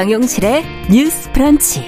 [0.00, 1.84] 정용실의 뉴스 프런치.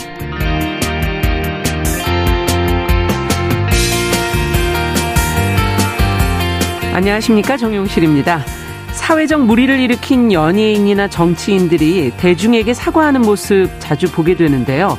[6.93, 7.57] 안녕하십니까.
[7.57, 8.45] 정용실입니다.
[8.93, 14.99] 사회적 무리를 일으킨 연예인이나 정치인들이 대중에게 사과하는 모습 자주 보게 되는데요.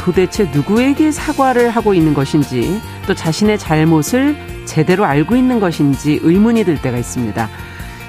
[0.00, 6.82] 도대체 누구에게 사과를 하고 있는 것인지 또 자신의 잘못을 제대로 알고 있는 것인지 의문이 들
[6.82, 7.48] 때가 있습니다.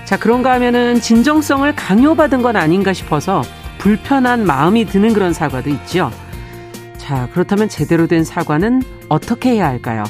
[0.06, 3.44] 자, 그런가 하면은 진정성을 강요받은 건 아닌가 싶어서
[3.86, 6.10] 불편한 마음이 드는 그런 사과도 있죠.
[6.98, 10.04] 자, 그렇다면 제대로 된 사과는 어떻게 해야 할까요?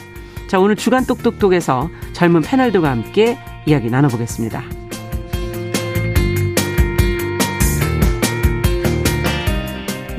[0.47, 4.63] 자, 오늘 주간 똑똑똑에서 젊은 패널들과 함께 이야기 나눠보겠습니다.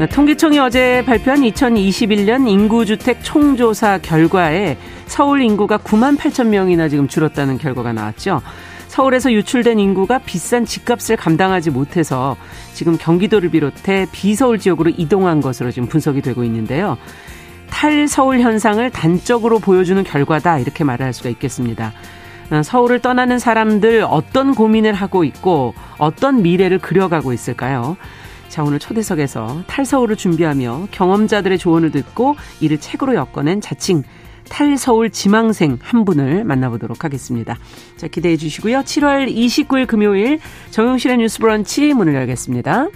[0.00, 7.56] 네, 통계청이 어제 발표한 2021년 인구주택 총조사 결과에 서울 인구가 9만 8천 명이나 지금 줄었다는
[7.56, 8.42] 결과가 나왔죠.
[8.96, 12.34] 서울에서 유출된 인구가 비싼 집값을 감당하지 못해서
[12.72, 16.96] 지금 경기도를 비롯해 비서울 지역으로 이동한 것으로 지금 분석이 되고 있는데요.
[17.68, 21.92] 탈서울 현상을 단적으로 보여주는 결과다 이렇게 말할 수가 있겠습니다.
[22.50, 27.98] 어, 서울을 떠나는 사람들 어떤 고민을 하고 있고 어떤 미래를 그려가고 있을까요?
[28.48, 34.04] 자, 오늘 초대석에서 탈서울을 준비하며 경험자들의 조언을 듣고 이를 책으로 엮어낸 자칭
[34.48, 37.58] 탈서울 지망생 한 분을 만나보도록 하겠습니다.
[37.96, 38.80] 자, 기대해 주시고요.
[38.80, 40.38] 7월 29일 금요일
[40.70, 42.88] 정용실의 뉴스 브런치 문을 열겠습니다.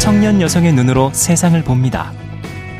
[0.00, 2.12] 청년 여성의 눈으로 세상을 봅니다.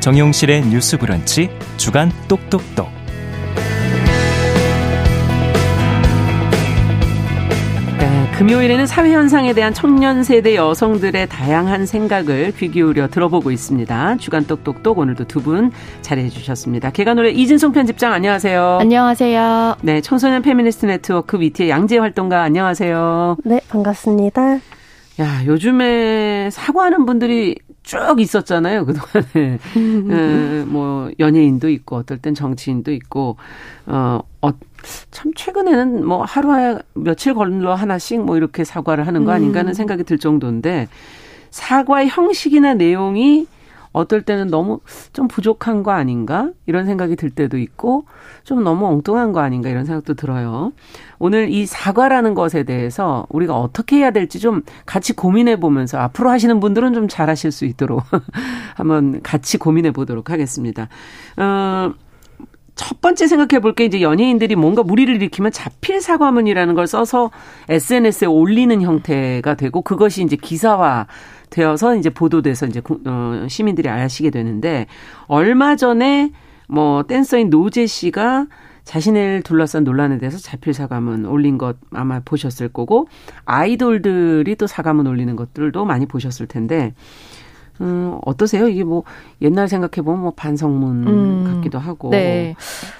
[0.01, 3.02] 정용실의 뉴스 브런치 주간 똑똑똑.
[8.37, 14.17] 금요일에는 사회현상에 대한 청년 세대 여성들의 다양한 생각을 귀 기울여 들어보고 있습니다.
[14.17, 15.71] 주간 똑똑똑 오늘도 두 분
[16.01, 16.89] 자리해 주셨습니다.
[16.89, 18.77] 계간홀로 이진송 편집장 안녕하세요.
[18.81, 19.75] 안녕하세요.
[19.81, 23.37] 네, 청소년 페미니스트 네트워크 위티의 양재 활동가 안녕하세요.
[23.43, 24.55] 네, 반갑습니다.
[25.19, 29.59] 야, 요즘에 사과하는 분들이 쭉 있었잖아요, 그동안에.
[29.75, 33.35] 에, 뭐, 연예인도 있고, 어떨 땐 정치인도 있고,
[33.85, 34.49] 어, 어,
[35.11, 39.73] 참, 최근에는 뭐, 하루에 며칠 걸러 하나씩 뭐, 이렇게 사과를 하는 거 아닌가 하는 음.
[39.73, 40.87] 생각이 들 정도인데,
[41.49, 43.47] 사과의 형식이나 내용이
[43.93, 44.79] 어떨 때는 너무
[45.13, 46.49] 좀 부족한 거 아닌가?
[46.65, 48.05] 이런 생각이 들 때도 있고,
[48.43, 49.69] 좀 너무 엉뚱한 거 아닌가?
[49.69, 50.73] 이런 생각도 들어요.
[51.19, 56.59] 오늘 이 사과라는 것에 대해서 우리가 어떻게 해야 될지 좀 같이 고민해 보면서 앞으로 하시는
[56.59, 58.01] 분들은 좀 잘하실 수 있도록
[58.75, 60.89] 한번 같이 고민해 보도록 하겠습니다.
[61.37, 61.93] 어,
[62.75, 67.31] 첫 번째 생각해 볼 게 이제 연예인들이 뭔가 무리를 일으키면 자필 사과문이라는 걸 써서
[67.69, 71.07] SNS에 올리는 형태가 되고 그것이 이제 기사화
[71.49, 74.87] 되어서 이제 보도돼서 이제 어, 시민들이 아시게 되는데
[75.27, 76.31] 얼마 전에
[76.67, 78.47] 뭐 댄서인 노제 씨가
[78.83, 83.07] 자신을 둘러싼 논란에 대해서 자필 사과문 올린 것 아마 보셨을 거고
[83.45, 86.93] 아이돌들이 또 사과문 올리는 것들도 많이 보셨을 텐데
[87.81, 88.67] 음, 어떠세요?
[88.67, 89.03] 이게 뭐
[89.41, 92.09] 옛날 생각해 보면 뭐 반성문 음, 같기도 하고.
[92.09, 92.55] 네.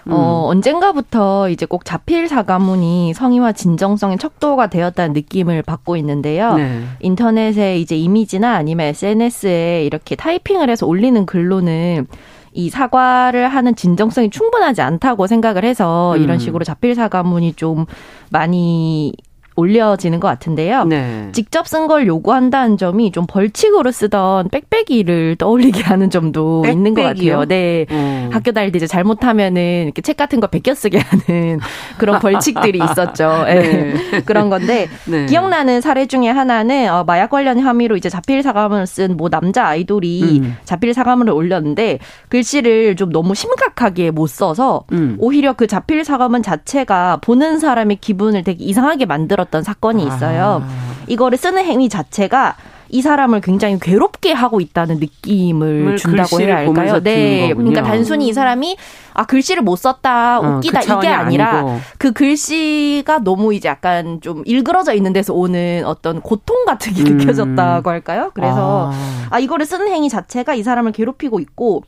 [0.07, 0.13] 음.
[0.13, 6.55] 어, 언젠가부터 이제 꼭 자필 사과문이 성의와 진정성의 척도가 되었다는 느낌을 받고 있는데요.
[6.55, 6.83] 네.
[6.99, 12.07] 인터넷에 이제 이미지나 아니면 SNS에 이렇게 타이핑을 해서 올리는 글로는
[12.53, 16.39] 이 사과를 하는 진정성이 충분하지 않다고 생각을 해서 이런 음.
[16.39, 17.85] 식으로 자필 사과문이 좀
[18.29, 19.13] 많이
[19.55, 20.85] 올려지는 것 같은데요.
[20.85, 21.29] 네.
[21.33, 26.73] 직접 쓴 걸 요구한다는 점이 좀 벌칙으로 쓰던 빽빽이를 떠올리게 하는 점도 빽빽이요?
[26.73, 27.45] 있는 것 같아요.
[27.45, 27.85] 네.
[27.91, 28.29] 음.
[28.31, 31.59] 학교 다닐 때 이제 잘못하면은 이렇게 책 같은 거 베껴 쓰게 하는
[31.97, 33.43] 그런 벌칙들이 있었죠.
[33.45, 33.93] 네.
[34.11, 34.21] 네.
[34.21, 35.25] 그런 건데 네.
[35.25, 40.39] 기억나는 사례 중에 하나는 어, 마약 관련 혐의로 이제 자필 사과문을 쓴 뭐 남자 아이돌이
[40.41, 40.57] 음.
[40.65, 41.99] 자필 사과문을 올렸는데
[42.29, 45.17] 글씨를 좀 너무 심각하게 못 써서 음.
[45.19, 50.63] 오히려 그 자필 사과문 자체가 보는 사람의 기분을 되게 이상하게 만들어 만들었던 사건이 있어요.
[50.63, 50.93] 아.
[51.07, 52.55] 이거를 쓰는 행위 자체가
[52.89, 57.01] 이 사람을 굉장히 괴롭게 하고 있다는 느낌을 준다고 해야 할까요?
[57.01, 57.51] 네.
[57.53, 58.77] 그러니까 단순히 이 사람이
[59.15, 61.79] 아 글씨를 못 썼다 어, 웃기다 어, 그 이게 아니라 아니고.
[61.97, 67.17] 그 글씨가 너무 이제 약간 좀 일그러져 있는 데서 오는 어떤 고통 같은 게 음.
[67.17, 68.31] 느껴졌다고 할까요?
[68.35, 69.27] 그래서 아.
[69.31, 71.83] 아 이거를 쓰는 행위 자체가 이 사람을 괴롭히고 있고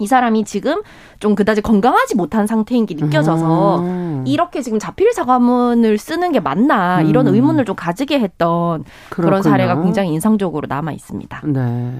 [0.00, 0.82] 이 사람이 지금
[1.20, 4.24] 좀 그다지 건강하지 못한 상태인 게 느껴져서 음.
[4.26, 7.34] 이렇게 지금 자필 사과문을 쓰는 게 맞나 이런 음.
[7.34, 9.26] 의문을 좀 가지게 했던 그렇군요.
[9.26, 11.42] 그런 사례가 굉장히 인상적으로 남아 있습니다.
[11.44, 11.92] 네.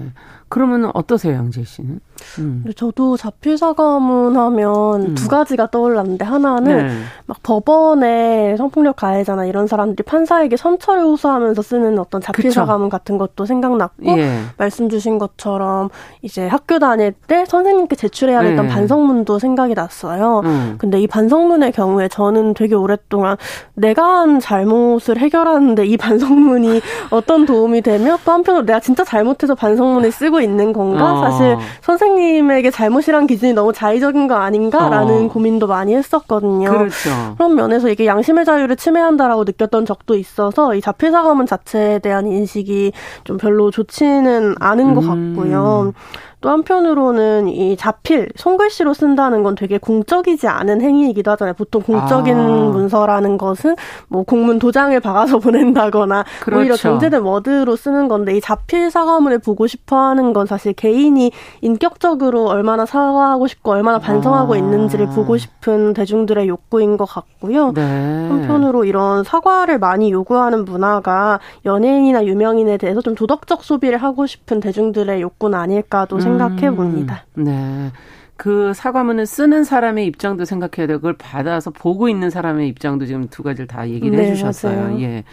[0.51, 2.01] 그러면 어떠세요, 양재 씨는?
[2.39, 2.65] 음.
[2.75, 5.15] 저도 자필 사과문 하면 음.
[5.15, 6.93] 두 가지가 떠올랐는데 하나는 네.
[7.25, 13.45] 막 법원에 성폭력 가해자나 이런 사람들이 판사에게 선처를 호소하면서 쓰는 어떤 자필 사과문 같은 것도
[13.45, 14.41] 생각났고 예.
[14.57, 15.89] 말씀 주신 것처럼
[16.21, 18.73] 이제 학교 다닐 때 선생님 께 제출해야 됐던 네.
[18.73, 20.41] 반성문도 생각이 났어요.
[20.45, 20.75] 음.
[20.77, 23.35] 근데 이 반성문의 경우에 저는 되게 오랫동안
[23.73, 26.79] 내가 한 잘못을 해결하는데 이 반성문이
[27.11, 31.13] 어떤 도움이 되며 또 한편으로 내가 진짜 잘못해서 반성문을 쓰고 있는 건가?
[31.13, 31.21] 어.
[31.23, 35.27] 사실 선생 선생님에게 잘못이란 기준이 너무 자의적인 거 아닌가라는 어.
[35.27, 36.69] 고민도 많이 했었거든요.
[36.69, 37.09] 그렇죠.
[37.37, 42.91] 그런 면에서 이게 양심의 자유를 침해한다라고 느꼈던 적도 있어서 이 자필 사과문 자체에 대한 인식이
[43.23, 44.95] 좀 별로 좋지는 않은 음.
[44.95, 45.93] 것 같고요.
[46.41, 51.53] 또 한편으로는 이 자필 손글씨로 쓴다는 건 되게 공적이지 않은 행위이기도 하잖아요.
[51.53, 52.47] 보통 공적인 아.
[52.47, 53.75] 문서라는 것은
[54.07, 56.59] 뭐 공문 도장을 박아서 보낸다거나 그렇죠.
[56.59, 62.87] 오히려 경제된 워드로 쓰는 건데 이 자필 사과문을 보고 싶어하는 건 사실 개인이 인격적으로 얼마나
[62.87, 64.57] 사과하고 싶고 얼마나 반성하고 아.
[64.57, 67.71] 있는지를 보고 싶은 대중들의 욕구인 것 같고요.
[67.73, 68.27] 네.
[68.29, 75.21] 한편으로 이런 사과를 많이 요구하는 문화가 연예인이나 유명인에 대해서 좀 도덕적 소비를 하고 싶은 대중들의
[75.21, 76.30] 욕구는 아닐까도 음.
[76.37, 77.25] 생각해 봅니다.
[77.37, 77.91] 음, 네.
[78.37, 83.43] 그 사과문을 쓰는 사람의 입장도 생각해야 되고 그걸 받아서 보고 있는 사람의 입장도 지금 두
[83.43, 84.81] 가지를 다 얘기를 네, 해주셨어요.
[84.81, 85.01] 맞아요.
[85.01, 85.23] 예.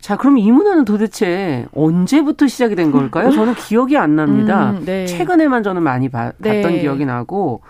[0.00, 3.30] 자, 그럼 이 문화는 도대체 언제부터 시작이 된 걸까요?
[3.30, 4.72] 저는 기억이 안 납니다.
[4.72, 5.06] 음, 네.
[5.06, 6.80] 최근에만 저는 많이 봐, 봤던 네.
[6.80, 7.62] 기억이 나고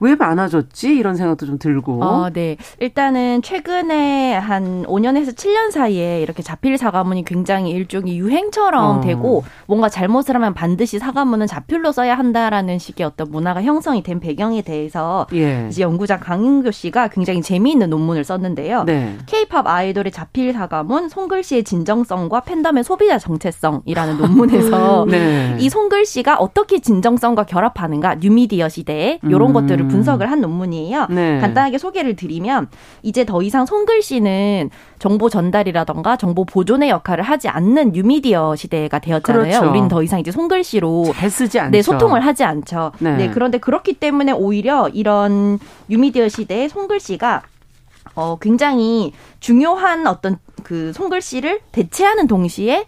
[0.00, 0.94] 왜 많아졌지?
[0.94, 2.02] 이런 생각도 좀 들고.
[2.02, 2.56] 어, 네.
[2.80, 9.00] 일단은 최근에 한 5년에서 7년 사이에 이렇게 자필 사과문이 굉장히 일종의 유행처럼 어.
[9.00, 14.62] 되고 뭔가 잘못을 하면 반드시 사과문은 자필로 써야 한다라는 식의 어떤 문화가 형성이 된 배경에
[14.62, 15.66] 대해서 예.
[15.68, 18.84] 이제 연구자 강인교 씨가 굉장히 재미있는 논문을 썼는데요.
[18.84, 19.16] 네.
[19.26, 25.56] K-팝 아이돌의 자필 사과문, 손글씨의 진정성과 팬덤의 소비자 정체성이라는 논문에서 네.
[25.58, 29.52] 이 손글씨가 어떻게 진정성과 결합하는가 뉴미디어 시대에 이런 음.
[29.52, 29.88] 것들을 음.
[29.88, 31.06] 분석을 한 논문이에요.
[31.10, 31.38] 네.
[31.40, 32.68] 간단하게 소개를 드리면
[33.02, 39.44] 이제 더 이상 손글씨는 정보 전달이라던가 정보 보존의 역할을 하지 않는 뉴미디어 시대가 되었잖아요.
[39.44, 39.70] 그렇죠.
[39.70, 41.70] 우리는 더 이상 이제 손글씨로 잘 쓰지 않죠.
[41.70, 42.92] 네, 소통을 하지 않죠.
[42.98, 43.16] 네.
[43.16, 47.42] 네, 그런데 그렇기 때문에 오히려 이런 뉴미디어 시대의 손글씨가
[48.14, 52.86] 어, 굉장히 중요한 어떤 그 손글씨를 대체하는 동시에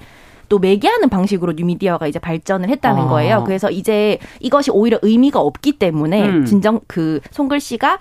[0.48, 3.08] 또 매개하는 방식으로 뉴미디어가 이제 발전을 했다는 아.
[3.08, 3.44] 거예요.
[3.44, 6.44] 그래서 이제 이것이 오히려 의미가 없기 때문에 음.
[6.44, 7.98] 진정 그 송글씨가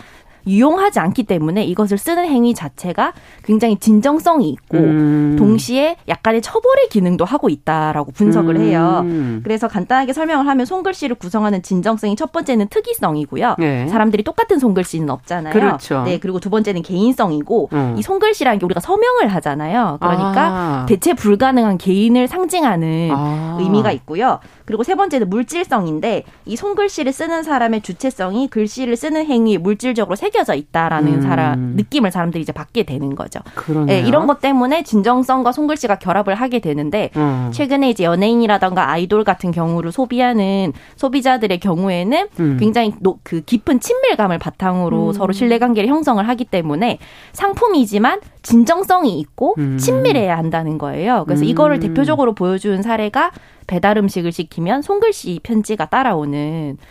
[0.48, 3.14] 유용하지 않기 때문에 이것을 쓰는 행위 자체가
[3.44, 5.36] 굉장히 진정성이 있고 음.
[5.38, 8.62] 동시에 약간의 처벌의 기능도 하고 있다라고 분석을 음.
[8.62, 9.06] 해요.
[9.44, 13.56] 그래서 간단하게 설명을 하면 손글씨를 구성하는 진정성이 첫 번째는 특이성이고요.
[13.60, 13.88] 네.
[13.88, 15.54] 사람들이 똑같은 손글씨는 없잖아요.
[15.54, 16.04] 그렇죠.
[16.04, 17.96] 네, 그리고 두 번째는 개인성이고 음.
[17.98, 19.98] 이 손글씨라는 게 우리가 서명을 하잖아요.
[20.00, 20.86] 그러니까 아.
[20.88, 23.58] 대체 불가능한 개인을 상징하는 아.
[23.60, 24.40] 의미가 있고요.
[24.68, 31.14] 그리고 세 번째는 물질성인데 이 손글씨를 쓰는 사람의 주체성이 글씨를 쓰는 행위에 물질적으로 새겨져 있다라는
[31.14, 31.22] 음.
[31.22, 33.40] 사람 느낌을 사람들이 이제 받게 되는 거죠.
[33.86, 37.50] 네, 이런 것 때문에 진정성과 손글씨가 결합을 하게 되는데 음.
[37.54, 42.58] 최근에 이제 연예인이라던가 아이돌 같은 경우를 소비하는 소비자들의 경우에는 음.
[42.60, 45.14] 굉장히 노, 그 깊은 친밀감을 바탕으로 음.
[45.14, 47.00] 서로 신뢰관계를 형성을 하기 때문에
[47.32, 49.78] 상품이지만 진정성이 있고 음.
[49.78, 51.26] 친밀해야 한다는 거예요.
[51.26, 51.80] 그래서 이거를 음.
[51.82, 53.32] 대표적으로 보여준 사례가
[53.68, 56.86] 배달 음식을 시키면 손글씨 편지가 따라오는 아,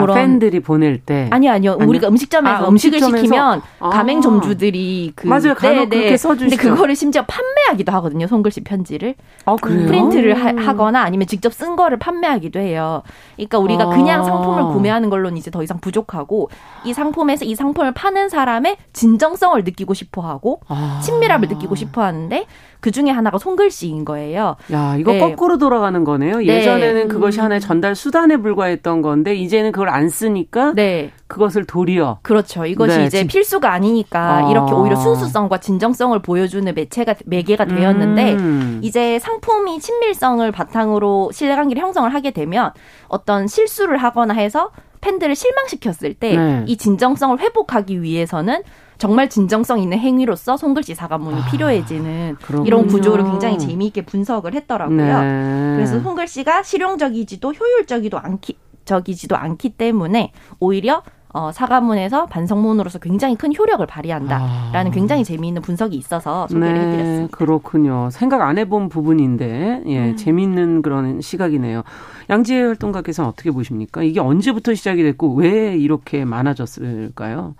[0.00, 1.88] 그런 팬들이 보낼 때 아니요 아니요 아니요?
[1.88, 3.16] 우리가 음식점에서 아, 음식을 음식점에서?
[3.24, 3.88] 시키면 아.
[3.90, 9.56] 가맹점주들이 그 맞아요 간혹 네, 그렇게 써주시죠 근데 그거를 심지어 판매하기도 하거든요 손글씨 편지를 아,
[9.56, 9.86] 그래요?
[9.86, 13.02] 프린트를 하, 거나 아니면 직접 쓴 거를 판매하기도 해요
[13.36, 13.88] 그러니까 우리가 아.
[13.88, 16.50] 그냥 상품을 구매하는 걸로는 이제 더 이상 부족하고
[16.84, 21.00] 이 상품에서 이 상품을 파는 사람의 진정성을 느끼고 싶어하고 아.
[21.02, 22.46] 친밀함을 느끼고 싶어하는데
[22.82, 24.56] 그 중에 하나가 손글씨인 거예요.
[24.72, 25.20] 야, 이거 네.
[25.20, 26.38] 거꾸로 돌아가는 거네요.
[26.38, 26.46] 네.
[26.46, 31.10] 예전에는 그것이 하나의 전달 수단에 불과했던 건데 이제는 그걸 안 쓰니까 네.
[31.26, 32.64] 그것을 도리어 그렇죠.
[32.66, 33.06] 이것이 네.
[33.06, 34.50] 이제 필수가 아니니까 아.
[34.50, 38.80] 이렇게 오히려 순수성과 진정성을 보여주는 매체가 매개가 되었는데 음.
[38.82, 42.72] 이제 상품이 친밀성을 바탕으로 신뢰관계를 형성을 하게 되면
[43.08, 44.70] 어떤 실수를 하거나 해서
[45.00, 46.76] 팬들을 실망시켰을 때이 네.
[46.76, 48.62] 진정성을 회복하기 위해서는
[48.98, 52.66] 정말 진정성 있는 행위로서 손글씨 사과문이 아, 필요해지는 그렇군요.
[52.68, 55.22] 이런 구조를 굉장히 재미있게 분석을 했더라고요.
[55.22, 55.72] 네.
[55.74, 61.02] 그래서 손글씨가 실용적이지도 효율적이도 않기 적이지도 않기 때문에 오히려
[61.34, 64.92] 어, 사과문에서 반성문으로서 굉장히 큰 효력을 발휘한다라는 아.
[64.92, 67.36] 굉장히 재미있는 분석이 있어서 소개를 네, 해드렸습니다.
[67.36, 68.10] 그렇군요.
[68.10, 70.16] 생각 안 해본 부분인데 예, 음.
[70.16, 71.84] 재미있는 그런 시각이네요.
[72.30, 74.02] 양지혜 활동가께서는 어떻게 보십니까?
[74.02, 77.54] 이게 언제부터 시작이 됐고 왜 이렇게 많아졌을까요?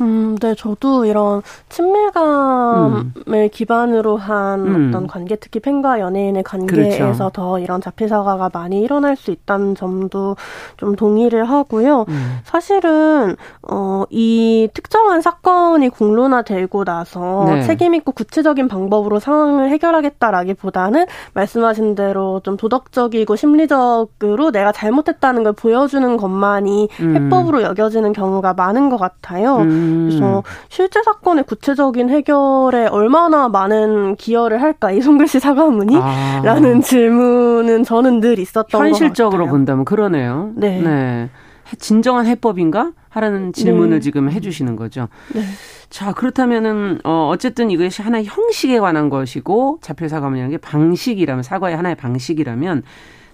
[0.00, 3.48] 음, 네, 저도 이런 친밀감을 음.
[3.52, 4.88] 기반으로 한 음.
[4.88, 7.30] 어떤 관계, 특히 팬과 연예인의 관계에서 그렇죠.
[7.30, 10.36] 더 이런 자필 사과가 많이 일어날 수 있다는 점도
[10.76, 12.06] 좀 동의를 하고요.
[12.08, 12.38] 음.
[12.42, 17.62] 사실은 어, 이 특정한 사건이 공론화되고 나서 네.
[17.62, 25.52] 책임 있고 구체적인 방법으로 상황을 해결하겠다라기보다는 말씀하신 대로 좀 도덕적이고 심리적 으로 내가 잘못했다는 걸
[25.52, 27.16] 보여주는 것만이 음.
[27.16, 29.58] 해법으로 여겨지는 경우가 많은 것 같아요.
[29.58, 30.08] 음.
[30.08, 36.80] 그래서 실제 사건의 구체적인 해결에 얼마나 많은 기여를 할까 이 손글씨 사과문이라는 아.
[36.80, 38.88] 질문은 저는 늘 있었던 것 같아요.
[38.88, 40.52] 현실적으로 본다면 그러네요.
[40.54, 40.80] 네.
[40.80, 41.30] 네.
[41.78, 42.92] 진정한 해법인가?
[43.14, 44.00] 하라는 질문을 네.
[44.00, 45.08] 지금 해주시는 거죠.
[45.34, 45.42] 네.
[45.88, 51.94] 자 그렇다면은 어 어쨌든 이것이 하나의 형식에 관한 것이고 자필 사과문이라는 게 방식이라면 사과의 하나의
[51.94, 52.82] 방식이라면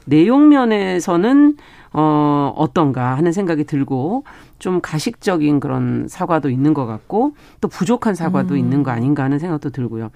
[0.07, 1.57] 내용 면에서는
[1.93, 4.25] 어 어떤가 하는 생각이 들고
[4.61, 8.59] 좀 가식적인 그런 사과도 있는 것 같고 또 부족한 사과도 음.
[8.59, 10.11] 있는 거 아닌가 하는 생각도 들고요.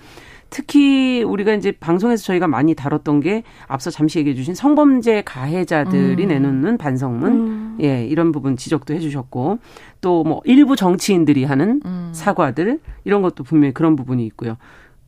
[0.50, 6.28] 특히 우리가 이제 방송에서 저희가 많이 다뤘던 게 앞서 잠시 얘기해 주신 성범죄 가해자들이 음.
[6.28, 7.78] 내놓는 반성문 음.
[7.82, 9.58] 예 이런 부분 지적도 해 주셨고
[10.00, 12.10] 또 뭐 일부 정치인들이 하는 음.
[12.14, 14.56] 사과들 이런 것도 분명히 그런 부분이 있고요.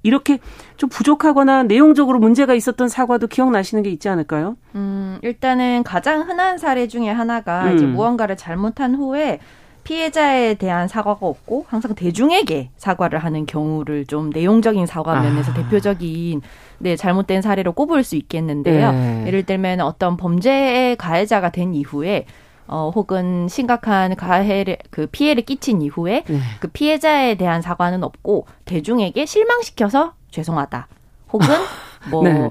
[0.07, 0.39] 이렇게
[0.77, 4.57] 좀 부족하거나 내용적으로 문제가 있었던 사과도 기억나시는 게 있지 않을까요?
[4.77, 7.77] 음, 일단은 가장 흔한 사례 중에 하나가 음.
[7.77, 9.41] 이제 무언가를 잘못한 후에
[9.83, 15.55] 피해자에 대한 사과가 없고 항상 대중에게 사과를 하는 경우를 좀 내용적인 사과 면에서 아.
[15.55, 16.41] 대표적인
[16.79, 18.93] 네, 잘못된 사례로 꼽을 수 있겠는데요.
[18.93, 19.25] 네.
[19.27, 22.27] 예를 들면 어떤 범죄의 가해자가 된 이후에
[22.69, 26.39] 어, 혹은 심각한 가해를, 그 피해를 끼친 이후에 네.
[26.61, 30.89] 그 피해자에 대한 사과는 없고 대중에게 실망시켜서 죄송하다.
[31.33, 31.47] 혹은
[32.11, 32.51] 뭐 네.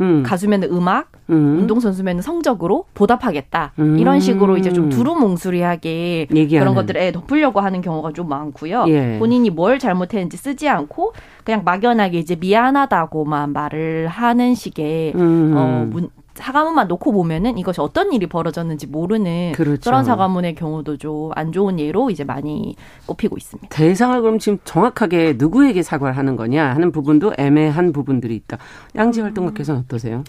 [0.00, 0.22] 음.
[0.24, 1.58] 가수면 음악, 음.
[1.60, 3.72] 운동선수면 성적으로 보답하겠다.
[3.78, 3.98] 음.
[3.98, 8.86] 이런 식으로 이제 좀 두루뭉술하게 그런 것들에 덮으려고 하는 경우가 좀 많고요.
[8.88, 9.18] 예.
[9.18, 11.12] 본인이 뭘 잘못했는지 쓰지 않고
[11.44, 15.54] 그냥 막연하게 이제 미안하다고만 말을 하는 식의 음.
[15.56, 19.82] 어, 문, 사과문만 놓고 보면은 이것이 어떤 일이 벌어졌는지 모르는 그렇죠.
[19.90, 22.74] 그런 사과문의 경우도 좀 안 좋은 예로 이제 많이
[23.06, 23.68] 꼽히고 있습니다.
[23.70, 28.58] 대상을 그럼 지금 정확하게 누구에게 사과를 하는 거냐 하는 부분도 애매한 부분들이 있다.
[28.96, 30.24] 양지 활동가께서는 어떠세요?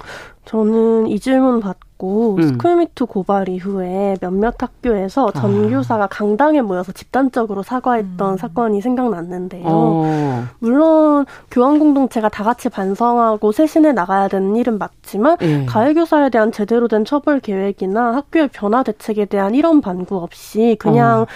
[0.45, 2.41] 저는 이 질문 받고 음.
[2.41, 5.39] 스쿨미투 고발 이후에 몇몇 학교에서 아.
[5.39, 6.07] 전교사가 아.
[6.07, 8.37] 강당에 모여서 집단적으로 사과했던 음.
[8.37, 9.63] 사건이 생각났는데요.
[9.65, 10.43] 어.
[10.59, 15.65] 물론 교원 공동체가 다 같이 반성하고 쇄신해 나가야 되는 일은 맞지만 예.
[15.65, 21.21] 가해 교사에 대한 제대로 된 처벌 계획이나 학교의 변화 대책에 대한 이런 반구 없이 그냥
[21.21, 21.27] 어.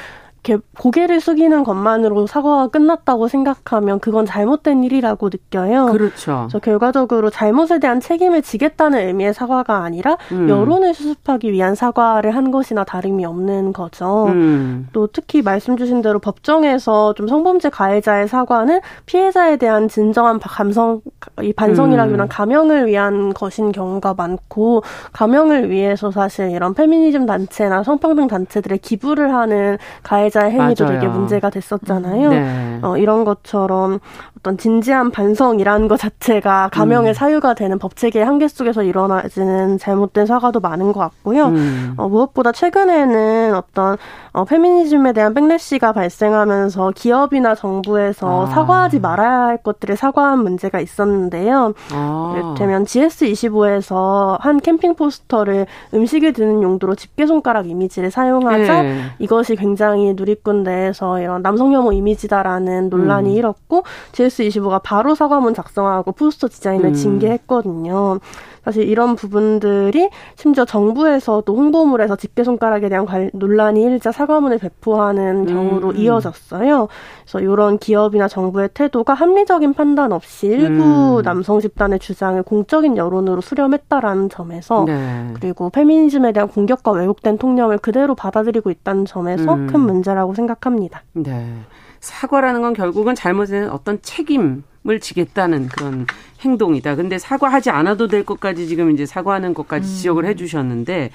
[0.48, 5.88] 이렇게 고개를 숙이는 것만으로 사과가 끝났다고 생각하면 그건 잘못된 일이라고 느껴요.
[5.88, 6.48] 그렇죠.
[6.48, 10.48] 그래서 결과적으로 잘못에 대한 책임을 지겠다는 의미의 사과가 아니라 음.
[10.48, 14.28] 여론을 수습하기 위한 사과를 한 것이나 다름이 없는 거죠.
[14.28, 14.88] 음.
[14.94, 21.02] 또 특히 말씀 주신 대로 법정에서 좀 성범죄 가해자의 사과는 피해자에 대한 진정한 감성,
[21.42, 22.28] 이 반성이라기보다 음.
[22.30, 29.78] 감형을 위한 것인 경우가 많고 감형을 위해서 사실 이런 페미니즘 단체나 성평등 단체들의 기부를 하는
[30.04, 31.00] 가해자 가해자의 행위도 맞아요.
[31.00, 32.30] 되게 문제가 됐었잖아요.
[32.30, 32.80] 네.
[32.84, 34.00] 어, 이런 것처럼
[34.38, 37.14] 어떤 진지한 반성이라는 것 자체가 감형의 음.
[37.14, 41.48] 사유가 되는 법 체계의 한계 속에서 일어나지는 잘못된 사과도 많은 것 같고요.
[41.48, 41.94] 음.
[41.98, 43.98] 어, 무엇보다 최근에는 어떤
[44.32, 48.46] 어, 페미니즘에 대한 백래시가 발생하면서 기업이나 정부에서 아.
[48.46, 51.74] 사과하지 말아야 할 것들을 사과한 문제가 있었는데요.
[51.92, 52.34] 아.
[52.38, 59.02] 이를테면 GS25에서 한 캠핑 포스터를 음식을 드는 용도로 집게 손가락 이미지를 사용하자 네.
[59.20, 63.36] 이것이 굉장히 누리꾼 내에서 이런 남성 혐오 이미지다라는 논란이 음.
[63.36, 66.94] 일었고 GS25가 바로 사과문 작성하고 포스터 디자인을 음.
[66.94, 68.20] 징계했거든요.
[68.68, 75.92] 사실 이런 부분들이 심지어 정부에서도 홍보물에서 집게 손가락에 대한 관, 논란이 일자 사과문을 배포하는 경우로
[75.92, 75.96] 음.
[75.96, 76.90] 이어졌어요.
[77.22, 81.24] 그래서 이런 기업이나 정부의 태도가 합리적인 판단 없이 일부 음.
[81.24, 85.32] 남성 집단의 주장을 공적인 여론으로 수렴했다라는 점에서 네.
[85.40, 89.68] 그리고 페미니즘에 대한 공격과 왜곡된 통념을 그대로 받아들이고 있다는 점에서 음.
[89.68, 91.04] 큰 문제라고 생각합니다.
[91.14, 91.54] 네.
[92.00, 96.08] 사과라는 건 결국은 잘못된 어떤 책임 을 지겠다는 그런
[96.40, 96.96] 행동이다.
[96.96, 99.94] 근데 사과하지 않아도 될 것까지 지금 이제 사과하는 것까지 음.
[99.94, 101.10] 지적을 해 주셨는데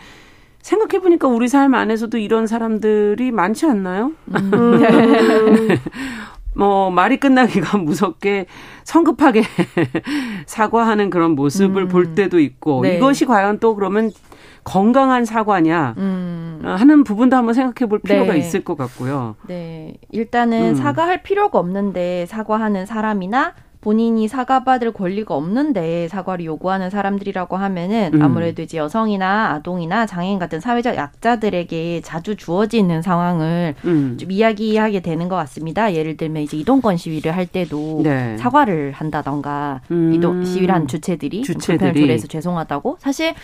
[0.60, 4.12] 생각해 보니까 우리 삶 안에서도 이런 사람들이 많지 않나요?
[4.34, 4.78] 음.
[4.78, 5.78] 네.
[6.54, 8.44] 뭐 말이 끝나기가 무섭게
[8.84, 9.42] 성급하게
[10.44, 11.88] 사과하는 그런 모습을 음.
[11.88, 12.96] 볼 때도 있고 네.
[12.96, 14.10] 이것이 과연 또 그러면
[14.64, 16.60] 건강한 사과냐 음.
[16.62, 18.38] 하는 부분도 한번 생각해 볼 필요가 네.
[18.38, 19.36] 있을 것 같고요.
[19.46, 19.94] 네.
[20.10, 20.74] 일단은 음.
[20.74, 28.22] 사과할 필요가 없는데 사과하는 사람이나 본인이 사과받을 권리가 없는데 사과를 요구하는 사람들이라고 하면은 음.
[28.22, 34.16] 아무래도 이제 여성이나 아동이나 장애인 같은 사회적 약자들에게 자주 주어지는 상황을 음.
[34.20, 35.94] 좀 이야기하게 되는 것 같습니다.
[35.94, 38.36] 예를 들면 이제 이동권 시위를 할 때도 네.
[38.38, 40.12] 사과를 한다던가 음.
[40.14, 41.78] 이동 시위를 한 주체들이, 주체들이.
[41.78, 43.34] 불편을 초래해서 죄송하다고 사실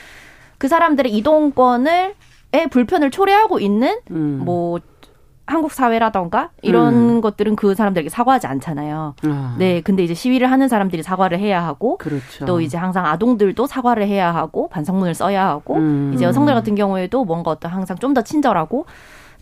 [0.59, 2.15] 그 사람들의 이동권을
[2.53, 4.41] 에 불편을 초래하고 있는 음.
[4.45, 4.81] 뭐
[5.47, 7.21] 한국 사회라던가 이런 음.
[7.21, 9.15] 것들은 그 사람들에게 사과하지 않잖아요.
[9.25, 9.57] 아.
[9.59, 12.45] 네, 근데 이제 시위를 하는 사람들이 사과를 해야 하고 그렇죠.
[12.45, 16.13] 또 이제 항상 아동들도 사과를 해야 하고 반성문을 써야 하고 음.
[16.15, 18.87] 이제 여성들 같은 경우에도 뭔가 어떤 항상 좀 더 친절하고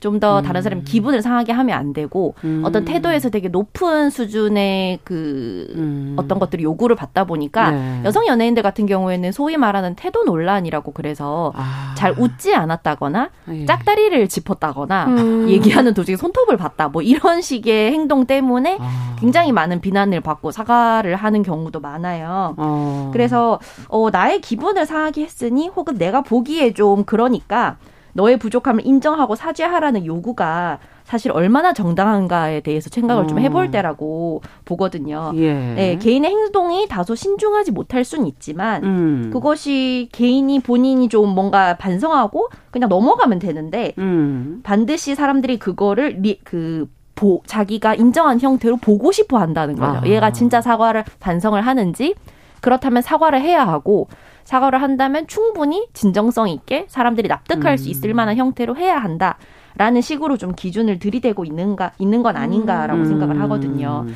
[0.00, 0.42] 좀더 음.
[0.44, 2.62] 다른 사람 기분을 상하게 하면 안 되고 음.
[2.64, 6.14] 어떤 태도에서 되게 높은 수준의 그 음.
[6.18, 8.02] 어떤 것들이 요구를 받다 보니까 네.
[8.04, 11.94] 여성 연예인들 같은 경우에는 소위 말하는 태도 논란이라고 그래서 아.
[11.96, 13.64] 잘 웃지 않았다거나 예.
[13.64, 15.48] 짝다리를 짚었다거나 음.
[15.50, 19.16] 얘기하는 도중에 손톱을 봤다 뭐 이런 식의 행동 때문에 아.
[19.18, 22.54] 굉장히 많은 비난을 받고 사과를 하는 경우도 많아요.
[22.58, 23.10] 어.
[23.12, 27.76] 그래서 어 나의 기분을 상하게 했으니 혹은 내가 보기에 좀 그러니까
[28.16, 33.26] 너의 부족함을 인정하고 사죄하라는 요구가 사실 얼마나 정당한가에 대해서 생각을 어.
[33.28, 35.32] 좀 해볼 때라고 보거든요.
[35.37, 35.52] 예.
[35.52, 39.30] 네, 개인의 행동이 다소 신중하지 못할 수는 있지만 음.
[39.32, 44.61] 그것이 개인이 본인이 좀 뭔가 반성하고 그냥 넘어가면 되는데 음.
[44.64, 50.00] 반드시 사람들이 그거를 리, 그 보, 자기가 인정한 형태로 보고 싶어 한다는 거죠.
[50.00, 50.06] 아.
[50.06, 52.14] 얘가 진짜 사과를 반성을 하는지
[52.61, 54.08] 그렇다면 사과를 해야 하고
[54.46, 57.76] 사과를 한다면 충분히 진정성 있게 사람들이 납득할 음.
[57.76, 59.36] 수 있을 만한 형태로 해야 한다.
[59.76, 63.04] 라는 식으로 좀 기준을 들이대고 있는가, 있는 건 아닌가라고 음.
[63.04, 64.06] 생각을 하거든요.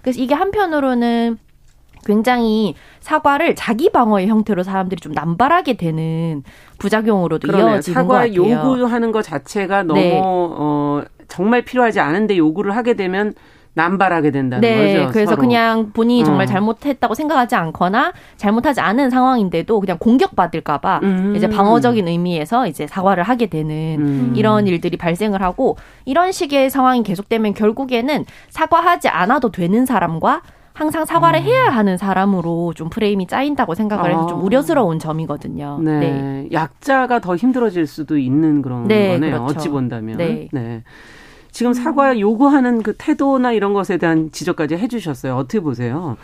[0.00, 1.36] 그래서 이게 한편으로는
[2.06, 6.42] 굉장히 사과를 자기 방어의 형태로 사람들이 좀 남발하게 되는
[6.78, 7.74] 부작용으로도 그러네요.
[7.74, 8.34] 이어지는 사과 것 같아요.
[8.36, 10.18] 요구하는 것 자체가 너무 네.
[10.24, 13.34] 어 정말 필요하지 않은데 요구를 하게 되면
[13.74, 15.12] 남발하게 된다는 네, 거죠.
[15.12, 15.42] 그래서 서로.
[15.42, 16.46] 그냥 본인이 정말 어.
[16.46, 21.34] 잘못했다고 생각하지 않거나 잘못하지 않은 상황인데도 그냥 공격받을까봐 음.
[21.36, 24.32] 이제 방어적인 의미에서 이제 사과를 하게 되는 음.
[24.36, 31.40] 이런 일들이 발생을 하고 이런 식의 상황이 계속되면 결국에는 사과하지 않아도 되는 사람과 항상 사과를
[31.40, 31.44] 음.
[31.44, 34.42] 해야 하는 사람으로 좀 프레임이 짜인다고 생각을 해서 좀 아.
[34.42, 35.78] 우려스러운 점이거든요.
[35.82, 36.00] 네.
[36.00, 36.48] 네.
[36.52, 39.44] 약자가 더 힘들어질 수도 있는 그런 네, 거네요.
[39.44, 39.58] 그렇죠.
[39.58, 40.16] 어찌 본다면.
[40.16, 40.48] 네.
[40.52, 40.82] 네.
[41.52, 45.36] 지금 사과 요구하는 그 태도나 이런 것에 대한 지적까지 해주셨어요.
[45.36, 46.16] 어떻게 보세요?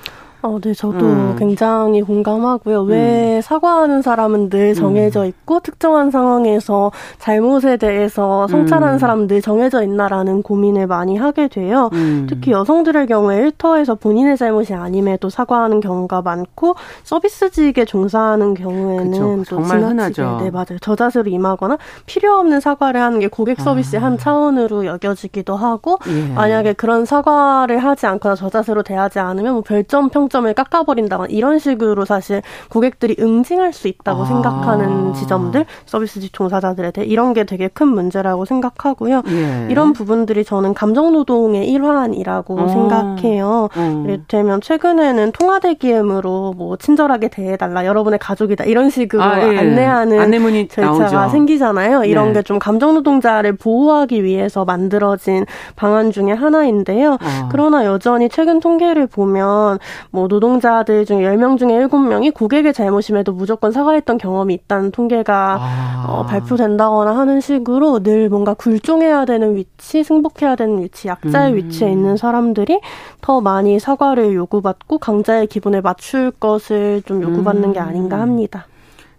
[0.47, 1.37] 어, 네, 저도 음.
[1.39, 2.83] 굉장히 공감하고요.
[2.83, 3.41] 왜 음.
[3.41, 4.75] 사과하는 사람은 늘 음.
[4.75, 5.61] 정해져 있고 음.
[5.63, 8.99] 특정한 상황에서 잘못에 대해서 성찰하는 음.
[8.99, 11.91] 사람은 늘 정해져 있나라는 고민을 많이 하게 돼요.
[11.95, 12.27] 음.
[12.29, 19.45] 특히 여성들의 경우에 일터에서 본인의 잘못이 아님에도 사과하는 경우가 많고 서비스직에 종사하는 경우에는 그쵸, 또
[19.45, 20.39] 정말 흔하죠.
[20.43, 20.79] 네, 맞아요.
[20.81, 24.07] 저자세로 임하거나 필요 없는 사과를 하는 게 고객 서비스의 아.
[24.07, 26.35] 한 차원으로 여겨지기도 하고 예.
[26.35, 32.05] 만약에 그런 사과를 하지 않거나 저자세로 대하지 않으면 뭐 별점 평 평점을 깎아버린다거나 이런 식으로
[32.05, 34.27] 사실 고객들이 응징할 수 있다고 아.
[34.27, 39.23] 생각하는 지점들 서비스직 종사자들에 대해 이런 게 되게 큰 문제라고 생각하고요.
[39.29, 39.67] 예.
[39.71, 42.69] 이런 부분들이 저는 감정노동의 일환이라고 어.
[42.69, 43.69] 생각해요.
[43.75, 44.03] 어.
[44.05, 49.59] 이를테면 최근에는 통화대 기음으로 뭐 친절하게 대해달라 여러분의 가족이다 이런 식으로 아, 예.
[49.59, 51.33] 안내하는 안내문이 절차가 나오죠.
[51.33, 52.05] 생기잖아요.
[52.05, 52.41] 이런 네.
[52.41, 55.47] 게좀 감정노동자를 보호하기 위해서 만들어진
[55.77, 57.13] 방안 중에 하나인데요.
[57.13, 57.49] 어.
[57.51, 59.79] 그러나 여전히 최근 통계를 보면
[60.11, 66.07] 뭐 노동자들 중 10명 중에 7명이 고객의 잘못임에도 무조건 사과했던 경험이 있다는 통계가 아.
[66.09, 71.57] 어, 발표된다거나 하는 식으로 늘 뭔가 굴종해야 되는 위치, 승복해야 되는 위치, 약자의 음.
[71.57, 72.81] 위치에 있는 사람들이
[73.21, 77.73] 더 많이 사과를 요구받고 강자의 기분에 맞출 것을 좀 요구받는 음.
[77.73, 78.67] 게 아닌가 합니다.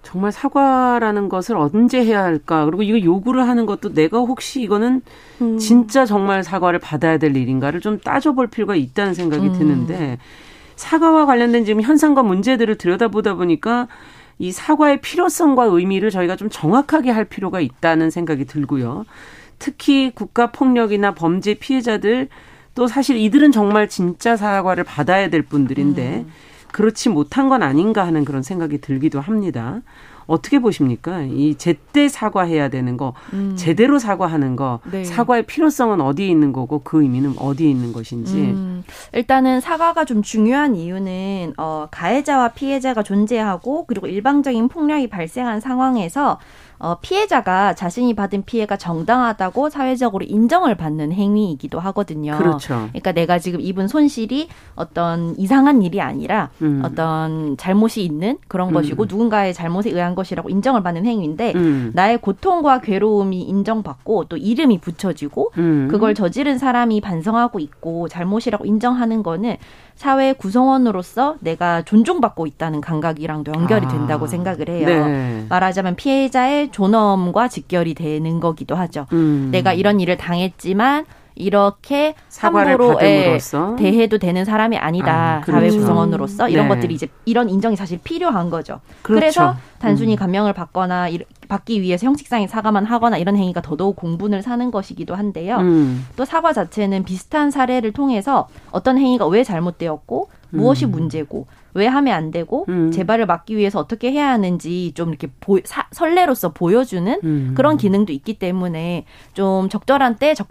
[0.07, 2.63] 정말 사과라는 것을 언제 해야 할까?
[2.63, 5.01] 그리고 이거 요구를 하는 것도 내가 혹시 이거는
[5.41, 5.57] 음.
[5.57, 9.51] 진짜 정말 사과를 받아야 될 일인가를 좀 따져볼 필요가 있다는 생각이 음.
[9.51, 10.17] 드는데
[10.77, 13.87] 사과와 관련된 지금 현상과 문제들을 들여다보다 보니까
[14.39, 19.05] 이 사과의 필요성과 의미를 저희가 좀 정확하게 할 필요가 있다는 생각이 들고요.
[19.59, 22.29] 특히 국가 폭력이나 범죄 피해자들
[22.75, 26.31] 또 사실 이들은 정말 진짜 사과를 받아야 될 분들인데 음.
[26.71, 29.81] 그렇지 못한 건 아닌가 하는 그런 생각이 들기도 합니다.
[30.27, 31.21] 어떻게 보십니까?
[31.23, 33.55] 이 제때 사과해야 되는 거, 음.
[33.57, 35.03] 제대로 사과하는 거, 네.
[35.03, 38.35] 사과의 필요성은 어디에 있는 거고 그 의미는 어디에 있는 것인지.
[38.35, 38.83] 음.
[39.13, 46.39] 일단은 사과가 좀 중요한 이유는 어, 가해자와 피해자가 존재하고 그리고 일방적인 폭력이 발생한 상황에서
[46.79, 52.37] 어, 피해자가 자신이 받은 피해가 정당하다고 사회적으로 인정을 받는 행위이기도 하거든요.
[52.37, 52.87] 그렇죠.
[52.89, 56.81] 그러니까 내가 지금 입은 손실이 어떤 이상한 일이 아니라 음.
[56.83, 58.73] 어떤 잘못이 있는 그런 음.
[58.73, 61.91] 것이고 누군가의 잘못에 의한 것이라고 인정을 받는 행위인데 음.
[61.95, 65.87] 나의 고통과 괴로움이 인정받고 또 이름이 붙여지고 음.
[65.89, 69.57] 그걸 저지른 사람이 반성하고 있고 잘못이라고 인정하는 거는
[69.95, 73.89] 사회 구성원으로서 내가 존중받고 있다는 감각이랑도 연결이 아.
[73.89, 75.07] 된다고 생각을 해요.
[75.07, 75.45] 네.
[75.49, 79.07] 말하자면 피해자의 존엄과 직결이 되는 거기도 하죠.
[79.13, 79.49] 음.
[79.51, 81.05] 내가 이런 일을 당했지만
[81.37, 83.37] 이렇게 함부로 예,
[83.77, 85.37] 대해도 되는 사람이 아니다.
[85.37, 85.59] 아, 그렇죠.
[85.59, 86.75] 사회 구성원으로서 이런 네.
[86.75, 88.79] 것들이 이제 이런 인정이 사실 필요한 거죠.
[89.03, 89.19] 그렇죠.
[89.19, 90.17] 그래서 단순히 음.
[90.17, 91.09] 감명을 받거나
[91.47, 95.57] 받기 위해서 형식상의 사과만 하거나 이런 행위가 더더욱 공분을 사는 것이기도 한데요.
[95.57, 96.05] 음.
[96.15, 100.91] 또 사과 자체는 비슷한 사례를 통해서 어떤 행위가 왜 잘못되었고 무엇이 음.
[100.91, 102.91] 문제고 왜 하면 안 되고 음.
[102.91, 107.53] 재발을 막기 위해서 어떻게 해야 하는지 좀 이렇게 보, 사, 선례로서 보여주는 음.
[107.55, 110.47] 그런 기능도 있기 때문에 좀 적절한 때 적,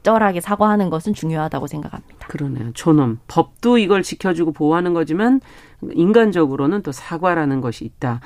[0.00, 2.26] 적절하게 사과하는 것은 중요하다고 생각합니다.
[2.26, 2.72] 그러네요.
[2.72, 3.18] 존엄.
[3.28, 5.40] 법도 이걸 지켜주고 보호하는 거지만
[5.92, 8.20] 인간적으로는 또 사과라는 것이 있다.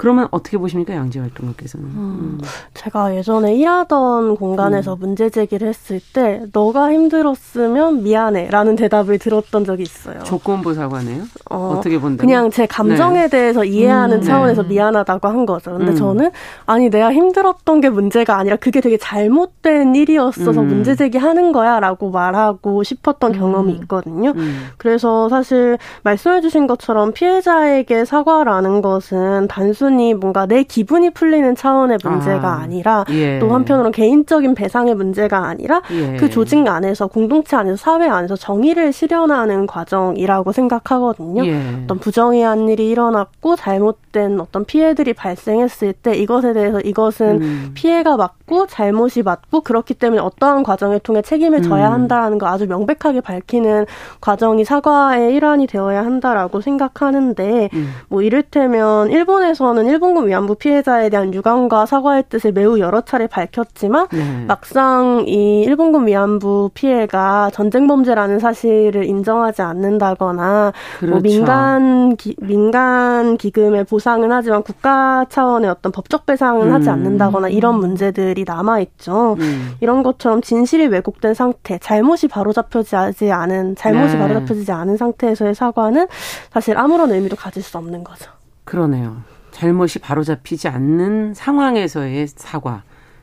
[0.00, 1.84] 그러면 어떻게 보십니까 양재 활동가께서는?
[1.84, 1.92] 음.
[1.94, 2.40] 음.
[2.72, 5.00] 제가 예전에 일하던 공간에서 음.
[5.00, 10.20] 문제 제기를 했을 때 너가 힘들었으면 미안해라는 대답을 들었던 적이 있어요.
[10.20, 11.24] 조건부 사과네요.
[11.50, 12.22] 어, 떻게 본다?
[12.22, 13.28] 그냥 제 감정에 네.
[13.28, 14.68] 대해서 이해하는 음, 차원에서 네.
[14.68, 15.72] 미안하다고 한 거죠.
[15.72, 15.96] 근데 음.
[15.96, 16.30] 저는
[16.64, 20.66] 아니 내가 힘들었던 게 문제가 아니라 그게 되게 잘못된 일이었어서 음.
[20.66, 24.32] 문제 제기하는 거야라고 말하고 싶었던 경험이 있거든요.
[24.78, 32.60] 그래서 사실 말씀해주신 것처럼 피해자에게 사과라는 것은 단순 단순히 뭔가 내 기분이 풀리는 차원의 문제가
[32.60, 33.38] 아, 니라 예.
[33.40, 36.16] 또 한편으로는 개인적인 배상의 문제가 아니라 예.
[36.16, 41.44] 그 조직 안에서 공동체 안에서 사회 안에서 정의를 실현하는 과정이라고 생각하거든요.
[41.46, 41.60] 예.
[41.84, 47.70] 어떤 부정의한 일이 일어났고 잘못된 어떤 피해들이 발생했을 때 이것에 대해서 이것은 음.
[47.74, 51.92] 피해가 맞고 잘못이 맞고 그렇기 때문에 어떠한 과정을 통해 책임을 져야 음.
[51.92, 53.86] 한다라는 걸 아주 명백하게 밝히는
[54.20, 57.92] 과정이 사과의 일환이 되어야 한다라고 생각하는데 음.
[58.08, 64.08] 뭐 이를테면 일본에서는 정부는 일본군 위안부 피해자에 대한 유감과 사과의 뜻을 매우 여러 차례 밝혔지만
[64.12, 64.44] 네.
[64.46, 71.10] 막상 이 일본군 위안부 피해가 전쟁 범죄라는 사실을 인정하지 않는다거나 뭐 그렇죠.
[71.10, 76.72] 뭐 민간 기, 민간 기금의 보상은 하지만 국가 차원의 어떤 법적 배상은 음.
[76.72, 79.36] 하지 않는다거나 이런 문제들이 남아 있죠.
[79.40, 79.72] 음.
[79.80, 84.18] 이런 것처럼 진실이 왜곡된 상태, 잘못이 바로잡혀지지 않은 잘못이 네.
[84.18, 86.06] 바로잡혀지지 않은 상태에서의 사과는
[86.52, 88.30] 사실 아무런 의미도 가질 수 없는 거죠.
[88.64, 89.29] 그러네요.
[89.60, 92.82] 잘못이 바로잡히지 않는 상황에서의 사과.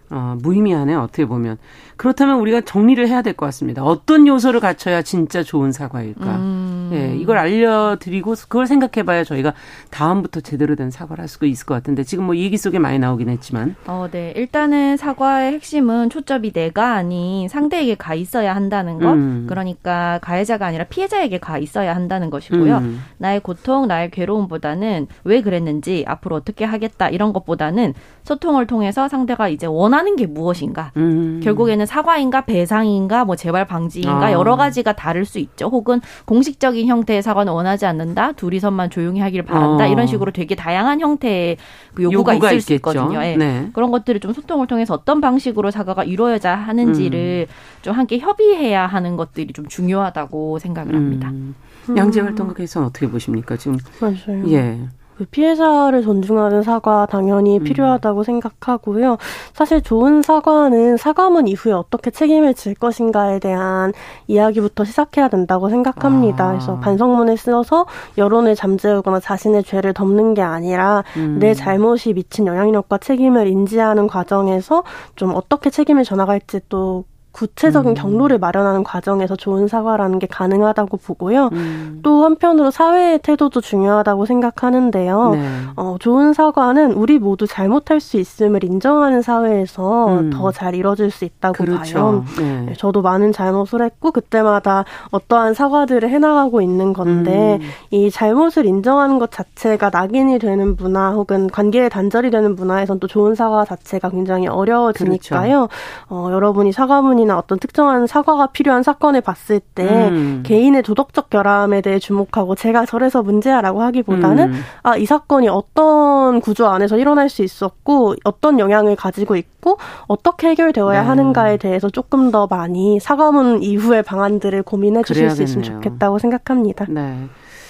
[0.09, 1.57] 어, 무의미하네요, 어떻게 보면.
[1.97, 3.83] 그렇다면 우리가 정리를 해야 될 것 같습니다.
[3.83, 6.25] 어떤 요소를 갖춰야 진짜 좋은 사과일까?
[6.37, 6.89] 음.
[6.93, 9.53] 예, 이걸 알려드리고 그걸 생각해봐야 저희가
[9.91, 13.27] 다음부터 제대로 된 사과를 할 수가 있을 것 같은데 지금 뭐 얘기 속에 많이 나오긴
[13.29, 13.75] 했지만.
[13.87, 14.31] 어, 네.
[14.37, 19.11] 일단은 사과의 핵심은 초점이 내가 아닌 상대에게 가 있어야 한다는 것.
[19.11, 19.45] 음.
[19.49, 22.77] 그러니까 가해자가 아니라 피해자에게 가 있어야 한다는 것이고요.
[22.77, 23.01] 음.
[23.17, 27.93] 나의 고통, 나의 괴로움보다는 왜 그랬는지 앞으로 어떻게 하겠다 이런 것보다는
[28.23, 30.91] 소통을 통해서 상대가 이제 원하 는 게 무엇인가.
[30.97, 31.41] 음.
[31.43, 34.31] 결국에는 사과인가 배상인가 뭐 재발 방지인가 아.
[34.31, 35.67] 여러 가지가 다를 수 있죠.
[35.67, 38.31] 혹은 공식적인 형태의 사과는 원하지 않는다.
[38.33, 39.85] 둘이서만 조용히 하기를 바란다.
[39.85, 39.87] 어.
[39.87, 41.57] 이런 식으로 되게 다양한 형태의
[41.93, 42.65] 그 요구가, 요구가 있을 있겠죠.
[42.65, 43.23] 수 있거든요.
[43.23, 43.35] 예.
[43.35, 43.69] 네.
[43.73, 47.53] 그런 것들을 좀 소통을 통해서 어떤 방식으로 사과가 이루어져야 하는지를 음.
[47.81, 51.29] 좀 함께 협의해야 하는 것들이 좀 중요하다고 생각을 합니다.
[51.29, 51.55] 음.
[51.95, 53.55] 양재 활동가께서는 어떻게 보십니까?
[53.55, 54.43] 지금 맞아요.
[54.49, 54.79] 예.
[55.17, 57.63] 그 피해자를 존중하는 사과 당연히 음.
[57.63, 59.17] 필요하다고 생각하고요.
[59.53, 63.93] 사실 좋은 사과는 사과문 이후에 어떻게 책임을 질 것인가에 대한
[64.27, 66.45] 이야기부터 시작해야 된다고 생각합니다.
[66.45, 66.51] 아.
[66.51, 71.39] 그래서 반성문을 써서 여론을 잠재우거나 자신의 죄를 덮는 게 아니라 음.
[71.39, 74.83] 내 잘못이 미친 영향력과 책임을 인지하는 과정에서
[75.15, 77.05] 좀 어떻게 책임을 전화갈지 또
[77.37, 77.93] 구체적인 음.
[77.93, 81.49] 경로를 마련하는 과정에서 좋은 사과라는 게 가능하다고 보고요.
[81.53, 81.99] 음.
[82.01, 85.29] 또 한편으로 사회의 태도도 중요하다고 생각하는데요.
[85.33, 85.47] 네.
[85.75, 90.29] 어, 좋은 사과는 우리 모두 잘못할 수 있음을 인정하는 사회에서 음.
[90.31, 91.93] 더잘 이뤄질 수 있다고 그렇죠.
[91.93, 92.25] 봐요.
[92.39, 92.61] 네.
[92.69, 92.73] 네.
[92.73, 97.67] 저도 많은 잘못을 했고 그때마다 어떠한 사과들을 해나가고 있는 건데 음.
[97.91, 103.35] 이 잘못을 인정하는 것 자체가 낙인이 되는 문화 혹은 관계의 단절이 되는 문화에선 또 좋은
[103.35, 105.67] 사과 자체가 굉장히 어려워지니까요.
[105.67, 105.69] 그렇죠.
[106.09, 110.41] 어, 여러분이 사과문이 사건이나 어떤 특정한 사과가 필요한 사건을 봤을 때 음.
[110.43, 114.59] 개인의 도덕적 결함에 대해 주목하고 제가 저래서 문제야라고 하기보다는 음.
[114.81, 121.07] 아이 사건이 어떤 구조 안에서 일어날 수 있었고 어떤 영향을 가지고 있고 어떻게 해결되어야 네.
[121.07, 126.85] 하는가에 대해서 조금 더 많이 사과문 이후의 방안들을 고민해 주실 수 있으면 좋겠다고 생각합니다.
[126.89, 127.27] 네.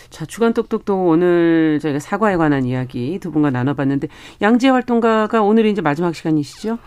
[0.09, 4.07] 자, 주간 똑똑똑 오늘 저희가 사과에 관한 이야기 두 분과 나눠봤는데
[4.41, 6.77] 양재 활동가가 오늘 이제 마지막 시간이시죠?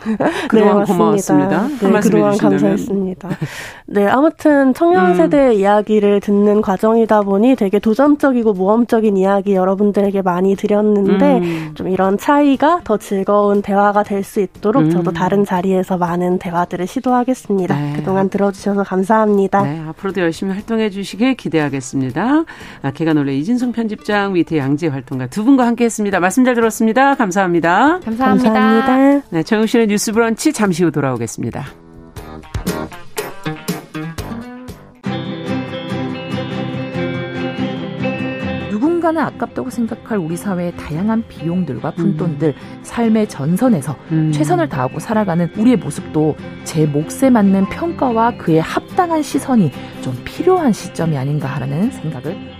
[0.49, 1.69] 그동안 네, 고마웠습니다.
[1.69, 3.29] 네, 그동안 감사했습니다.
[3.87, 5.15] 네, 아무튼 청년 음.
[5.17, 5.53] 세대 음.
[5.53, 11.71] 이야기를 듣는 과정이다 보니 되게 도전적이고 모험적인 이야기 여러분들에게 많이 드렸는데 음.
[11.75, 14.91] 좀 이런 차이가 더 즐거운 대화가 될 수 있도록 음.
[14.91, 17.75] 저도 다른 자리에서 많은 대화들을 시도하겠습니다.
[17.75, 17.93] 네.
[17.97, 19.63] 그동안 들어주셔서 감사합니다.
[19.63, 22.45] 네, 앞으로도 열심히 활동해 주시길 기대하겠습니다.
[22.83, 26.21] 아, 개가 놀래 이진성 편집장 위태 양재 활동가 두 분과 함께했습니다.
[26.21, 27.15] 말씀 잘 들었습니다.
[27.15, 28.01] 감사합니다.
[28.01, 28.53] 감사합니다.
[28.53, 29.29] 감사합니다.
[29.31, 31.65] 네, 정영실의 뉴스브런치 잠시 후 돌아오겠습니다.
[38.71, 42.81] 누군가는 아깝다고 생각할 우리 사회의 다양한 비용들과 푼돈들, 음.
[42.83, 44.31] 삶의 전선에서 음.
[44.33, 51.17] 최선을 다하고 살아가는 우리의 모습도 제 몫에 맞는 평가와 그에 합당한 시선이 좀 필요한 시점이
[51.17, 52.60] 아닌가 하는 생각을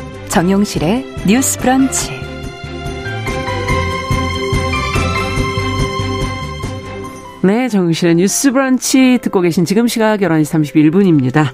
[0.31, 2.09] 정용실의 뉴스 브런치.
[7.43, 10.43] 네, 정용실의 뉴스 브런치 듣고 계신 지금 시각 11시
[10.93, 11.47] 31분입니다.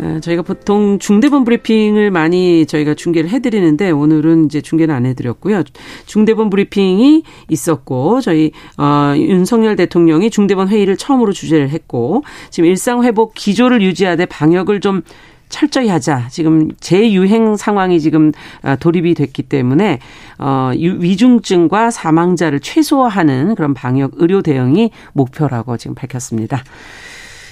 [0.00, 5.62] 어, 저희가 보통 중대본 브리핑을 많이 저희가 중계를 해드리는데 오늘은 이제 중계는 안 해드렸고요.
[6.04, 13.32] 중대본 브리핑이 있었고 저희 어, 윤석열 대통령이 중대본 회의를 처음으로 주재를 했고 지금 일상 회복
[13.32, 15.00] 기조를 유지하되 방역을 좀
[15.48, 16.28] 철저히 하자.
[16.30, 18.32] 지금 재유행 상황이 지금
[18.62, 19.98] 아, 돌입이 됐기 때문에
[20.38, 26.62] 어 위중증과 사망자를 최소화하는 그런 방역 의료 대응이 목표라고 지금 밝혔습니다.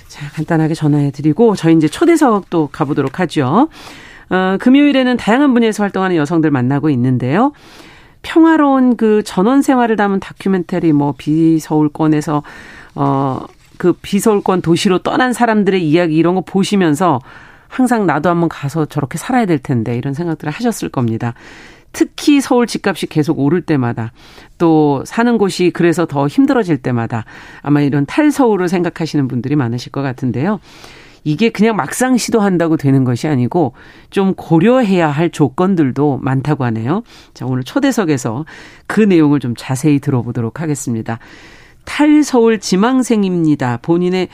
[0.09, 3.69] 자, 간단하게 전화해 드리고 저희 이제 초대석 또 가보도록 하죠.
[4.29, 7.53] 어 금요일에는 다양한 분야에서 활동하는 여성들 만나고 있는데요.
[8.23, 12.43] 평화로운 그 전원 생활을 담은 다큐멘터리 뭐 비서울권에서
[12.95, 17.21] 어그 비서울권 도시로 떠난 사람들의 이야기 이런 거 보시면서
[17.69, 21.35] 항상 나도 한번 가서 저렇게 살아야 될 텐데 이런 생각들을 하셨을 겁니다.
[21.93, 24.13] 특히 서울 집값이 계속 오를 때마다
[24.59, 27.25] 또 사는 곳이 그래서 더 힘들어질 때마다
[27.63, 30.61] 아마 이런 탈서울을 생각하시는 분들이 많으실 것 같은데요.
[31.25, 33.73] 이게 그냥 막상 시도한다고 되는 것이 아니고
[34.11, 37.03] 좀 고려해야 할 조건들도 많다고 하네요.
[37.35, 38.45] 자, 오늘 초대석에서
[38.87, 41.19] 그 내용을 좀 자세히 들어보도록 하겠습니다.
[41.85, 43.79] 탈서울 지망생입니다.
[43.83, 44.29] 본인의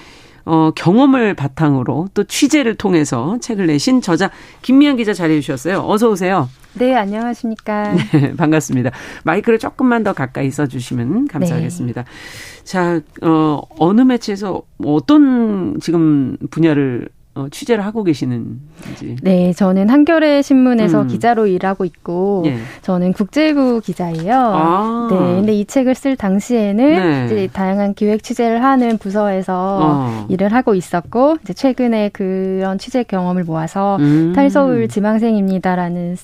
[0.44, 4.30] 어, 경험을 바탕으로 또 취재를 통해서 책을 내신 저자
[4.62, 5.84] 김미연 기자 자리해 주셨어요.
[5.86, 6.48] 어서 오세요.
[6.74, 7.92] 네, 안녕하십니까.
[8.12, 8.90] 네, 반갑습니다.
[9.24, 12.02] 마이크를 조금만 더 가까이 써주시면 감사하겠습니다.
[12.02, 12.64] 네.
[12.64, 19.16] 자, 어, 어느 매체에서 어떤 지금 분야를 어, 취재를 하고 계시는지.
[19.22, 21.06] 네, 저는 한겨레 신문에서 음.
[21.06, 22.58] 기자로 일하고 있고, 예.
[22.82, 24.34] 저는 국제부 기자예요.
[24.34, 25.08] 아.
[25.10, 27.24] 네, 근데 이 책을 쓸 당시에는 네.
[27.26, 30.26] 이제 다양한 기획 취재를 하는 부서에서 어.
[30.28, 34.34] 일을 하고 있었고, 이제 최근에 그런 취재 경험을 모아서 음.
[34.36, 36.16] 탈서울 지망생입니다라는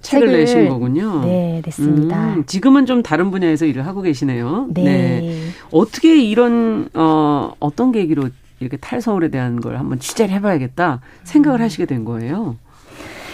[0.00, 1.22] 책을, 책을, 내신 거군요.
[1.24, 2.34] 네, 됐습니다.
[2.34, 4.68] 음, 지금은 좀 다른 분야에서 일을 하고 계시네요.
[4.70, 4.82] 네.
[4.84, 5.38] 네.
[5.72, 8.28] 어떻게 이런 어 어떤 계기로
[8.62, 11.64] 이렇게 탈서울에 대한 걸 한번 취재를 해봐야겠다 생각을 음.
[11.64, 12.56] 하시게 된 거예요.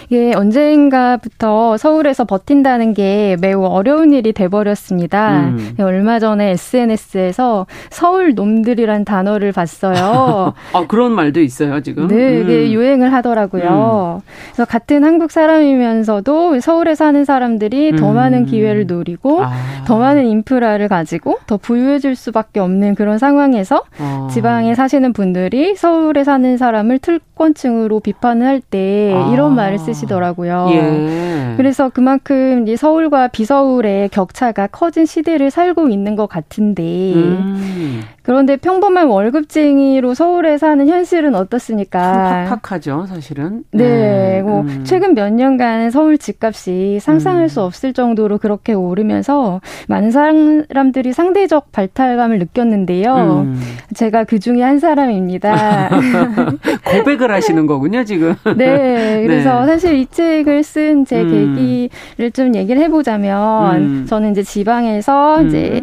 [0.09, 5.49] 이게 언젠가부터 서울에서 버틴다는 게 매우 어려운 일이 돼버렸습니다.
[5.49, 5.75] 음.
[5.79, 10.53] 얼마 전에 SNS에서 서울 놈들이란 단어를 봤어요.
[10.73, 12.07] 아, 그런 말도 있어요, 지금?
[12.07, 12.71] 네, 이게 음.
[12.71, 14.21] 유행을 하더라고요.
[14.23, 14.27] 음.
[14.47, 18.15] 그래서 같은 한국 사람이면서도 서울에 사는 사람들이 더 음.
[18.15, 19.51] 많은 기회를 노리고 아.
[19.85, 24.27] 더 많은 인프라를 가지고 더 부유해질 수밖에 없는 그런 상황에서 아.
[24.31, 30.67] 지방에 사시는 분들이 서울에 사는 사람을 특권층으로 비판을 할때 이런 말을 쓰시 하시더라고요.
[30.71, 31.53] 예.
[31.57, 36.83] 그래서 그만큼 이 서울과 비서울의 격차가 커진 시대를 살고 있는 것 같은데
[37.13, 38.01] 음.
[38.29, 42.45] 그런데 평범한 월급쟁이로 서울에 사는 현실은 어떻습니까?
[42.47, 43.63] 팍팍하죠, 사실은.
[43.71, 44.41] 네, 네.
[44.43, 44.83] 뭐 음.
[44.83, 47.47] 최근 몇 년간 서울 집값이 상상할 음.
[47.47, 53.15] 수 없을 정도로 그렇게 오르면서 많은 사람들이 상대적 발탈감을 느꼈는데요.
[53.47, 53.59] 음.
[53.95, 55.89] 제가 그 중에 한 사람입니다.
[56.85, 58.35] 고백을 하시는 거군요, 지금.
[58.57, 59.65] 네, 그래서 네.
[59.65, 64.05] 사실 이 책을 쓴 제 계기를 좀 얘기를 해보자면 음.
[64.07, 65.47] 저는 이제 지방에서 음.
[65.47, 65.81] 이제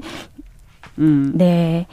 [0.98, 1.32] 음.
[1.34, 1.86] 네.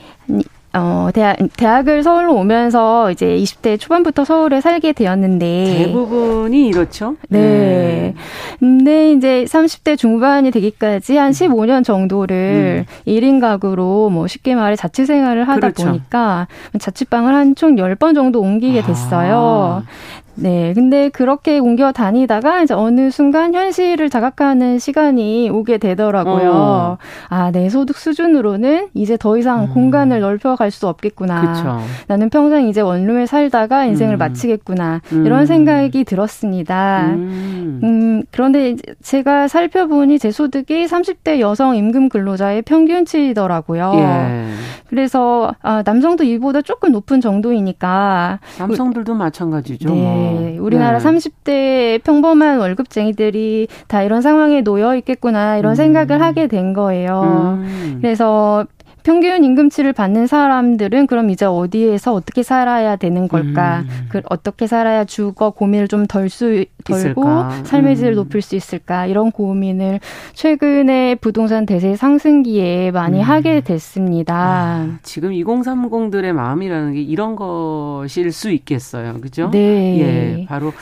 [0.75, 5.75] 어, 대학, 대학을 서울로 오면서 이제 20대 초반부터 서울에 살게 되었는데.
[5.85, 7.15] 대부분이 이렇죠?
[7.29, 7.39] 네.
[7.39, 8.15] 네.
[8.59, 12.93] 근데 이제 30대 중반이 되기까지 한 15년 정도를 음.
[13.11, 15.85] 1인 가구로 뭐 쉽게 말해 자취 생활을 하다 그렇죠.
[15.85, 16.47] 보니까
[16.79, 19.83] 자취방을 한 총 10번 정도 옮기게 됐어요.
[19.85, 19.89] 아.
[20.35, 20.73] 네.
[20.73, 26.51] 근데 그렇게 옮겨 다니다가 이제 어느 순간 현실을 자각하는 시간이 오게 되더라고요.
[26.53, 26.97] 어.
[27.29, 29.73] 아, 내 소득 수준으로는 이제 더 이상 음.
[29.73, 31.53] 공간을 넓혀갈 수 없겠구나.
[31.53, 31.79] 그쵸.
[32.07, 34.19] 나는 평생 이제 원룸에 살다가 인생을 음.
[34.19, 35.01] 마치겠구나.
[35.11, 35.25] 음.
[35.25, 37.07] 이런 생각이 들었습니다.
[37.09, 37.79] 음.
[37.83, 43.91] 음, 그런데 제가 살펴보니 제 소득이 30대 여성 임금 근로자의 평균치더라고요.
[43.95, 44.45] 예.
[44.87, 49.89] 그래서 아, 남성도 이보다 조금 높은 정도이니까 남성들도 마찬가지죠.
[49.89, 50.22] 네.
[50.23, 50.41] 뭐.
[50.41, 51.05] 네, 우리나라 네.
[51.05, 55.75] 30대 평범한 월급쟁이들이 다 이런 상황에 놓여 있겠구나 이런 음.
[55.75, 57.59] 생각을 하게 된 거예요.
[57.61, 57.97] 음.
[58.01, 58.65] 그래서
[59.03, 63.81] 평균 임금치를 받는 사람들은 그럼 이제 어디에서 어떻게 살아야 되는 걸까?
[63.81, 64.07] 음.
[64.09, 67.23] 그 어떻게 살아야 주거 고민을 좀 덜 수 덜고
[67.63, 68.15] 삶의 질을 음.
[68.15, 69.05] 높일 수 있을까?
[69.05, 69.99] 이런 고민을
[70.33, 73.23] 최근에 부동산 대세 상승기에 많이 음.
[73.23, 74.35] 하게 됐습니다.
[74.35, 79.19] 아, 지금 2030들의 마음이라는 게 이런 것일 수 있겠어요.
[79.21, 79.49] 그죠?
[79.51, 79.99] 네.
[80.39, 80.45] 예.
[80.47, 80.73] 바로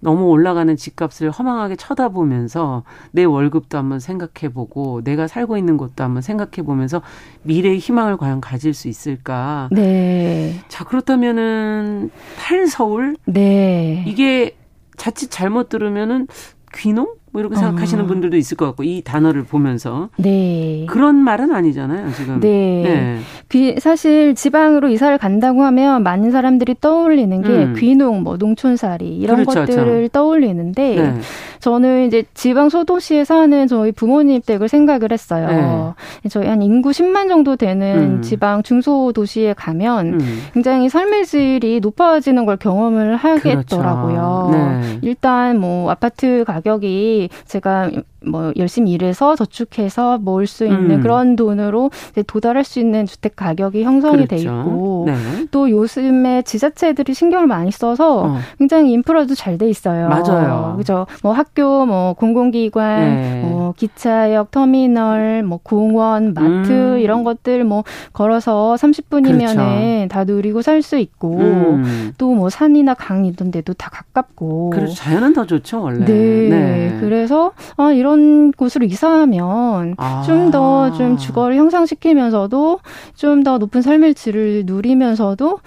[0.00, 6.22] 너무 올라가는 집값을 허망하게 쳐다보면서 내 월급도 한번 생각해 보고 내가 살고 있는 곳도 한번
[6.22, 7.02] 생각해 보면서
[7.42, 9.68] 미래의 희망을 과연 가질 수 있을까?
[9.72, 10.62] 네.
[10.68, 13.16] 자, 그렇다면은 탈서울?
[13.24, 14.04] 네.
[14.06, 14.56] 이게
[14.96, 16.26] 자칫 잘못 들으면은
[16.74, 17.14] 귀농?
[17.38, 18.06] 뭐 이렇게 생각하시는 어.
[18.06, 20.84] 분들도 있을 것 같고 이 단어를 보면서 네.
[20.88, 22.40] 그런 말은 아니잖아요 지금.
[22.40, 22.82] 네.
[22.82, 23.18] 네.
[23.48, 27.74] 귀, 사실 지방으로 이사를 간다고 하면 많은 사람들이 떠올리는 게 음.
[27.78, 30.08] 귀농, 뭐 농촌살이 이런 그렇죠, 것들을 그렇죠.
[30.08, 31.20] 떠올리는데 네.
[31.60, 35.94] 저는 이제 지방 소도시에 사는 저희 부모님 댁을 생각을 했어요.
[36.22, 36.28] 네.
[36.28, 38.22] 저희 한 인구 10만 정도 되는 음.
[38.22, 40.38] 지방 중소 도시에 가면 음.
[40.54, 44.48] 굉장히 삶의 질이 높아지는 걸 경험을 하겠더라고요.
[44.50, 44.80] 그렇죠.
[44.80, 44.98] 네.
[45.02, 47.90] 일단 뭐 아파트 가격이 제가
[48.24, 51.00] 뭐 열심히 일해서 저축해서 모을 수 있는 음.
[51.02, 51.90] 그런 돈으로
[52.26, 54.28] 도달할 수 있는 주택 가격이 형성이 그렇죠.
[54.28, 55.14] 돼 있고 네.
[55.50, 58.38] 또 요즘에 지자체들이 신경을 많이 써서 어.
[58.58, 60.08] 굉장히 인프라도 잘 돼 있어요.
[60.08, 60.74] 맞아요.
[60.78, 61.06] 그죠?
[61.22, 63.40] 뭐 학교, 뭐 공공기관, 네.
[63.42, 66.98] 뭐 기차역, 터미널, 뭐 공원, 마트 음.
[67.00, 70.08] 이런 것들 뭐 걸어서 30분이면은 그렇죠.
[70.10, 72.12] 다 누리고 살 수 있고 음.
[72.18, 74.70] 또뭐 산이나 강 이런 데도 다 가깝고.
[74.70, 74.94] 그렇죠.
[74.94, 76.04] 자연은 더 좋죠 원래.
[76.04, 76.48] 네.
[76.48, 76.96] 네.
[77.00, 80.22] 그래서 아 이런 이런 곳으로 이사하면 아.
[80.22, 82.80] 좀더좀 주거를 형성시키면서도
[83.14, 85.60] 좀 더 높은 삶의 질을 누리면서도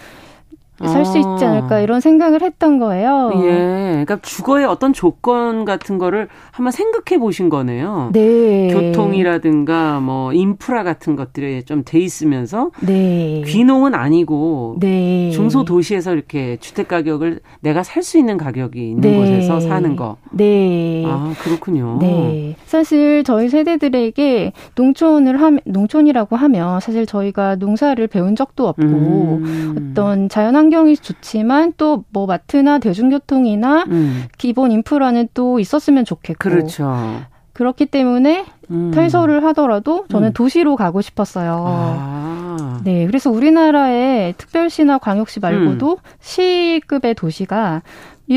[0.88, 1.80] 살수 있지 않을까 아.
[1.80, 3.32] 이런 생각을 했던 거예요.
[3.44, 4.04] 예.
[4.06, 8.10] 그러니까 주거의 어떤 조건 같은 거를 한번 생각해 보신 거네요.
[8.14, 8.70] 네.
[8.74, 13.44] 교통이라든가 뭐 인프라 같은 것들이 좀돼 있으면서 네.
[13.46, 15.32] 귀농은 아니고 네.
[15.32, 19.16] 중소 도시에서 이렇게 주택 가격을 내가 살 수 있는 가격이 있는 네.
[19.16, 20.18] 곳에서 사는 거.
[20.32, 21.04] 네.
[21.06, 22.00] 아, 그렇군요.
[22.02, 22.56] 네.
[22.66, 29.92] 사실 저희 세대들에게 농촌을 하면 농촌이라고 하면 사실 저희가 농사를 배운 적도 없고 음.
[29.92, 34.24] 어떤 자연환 환경이 좋지만 또 뭐 마트나 대중교통이나 음.
[34.38, 36.38] 기본 인프라는 또 있었으면 좋겠고.
[36.50, 37.22] 그렇죠.
[37.54, 38.92] 그렇기 때문에 음.
[38.92, 40.34] 탈서를 하더라도 저는 음.
[40.34, 41.66] 도시로 가고 싶었어요.
[41.68, 42.82] 아.
[42.84, 45.98] 네, 그래서 우리나라의 특별시나 광역시 말고도 음.
[46.22, 47.82] 시급의 도시가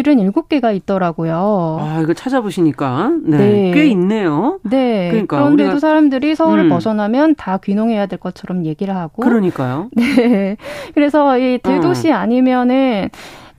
[0.02, 1.78] 77개가 있더라고요.
[1.80, 3.70] 아, 이거 찾아보시니까 네, 네.
[3.72, 4.58] 꽤 있네요.
[4.62, 5.10] 네.
[5.10, 5.80] 그러니까 그런데도 우리가...
[5.80, 6.68] 사람들이 서울을 음.
[6.68, 9.90] 벗어나면 다 귀농해야 될 것처럼 얘기를 하고 그러니까요.
[9.96, 10.56] 네.
[10.94, 12.16] 그래서 이 대도시 어.
[12.16, 13.08] 아니면은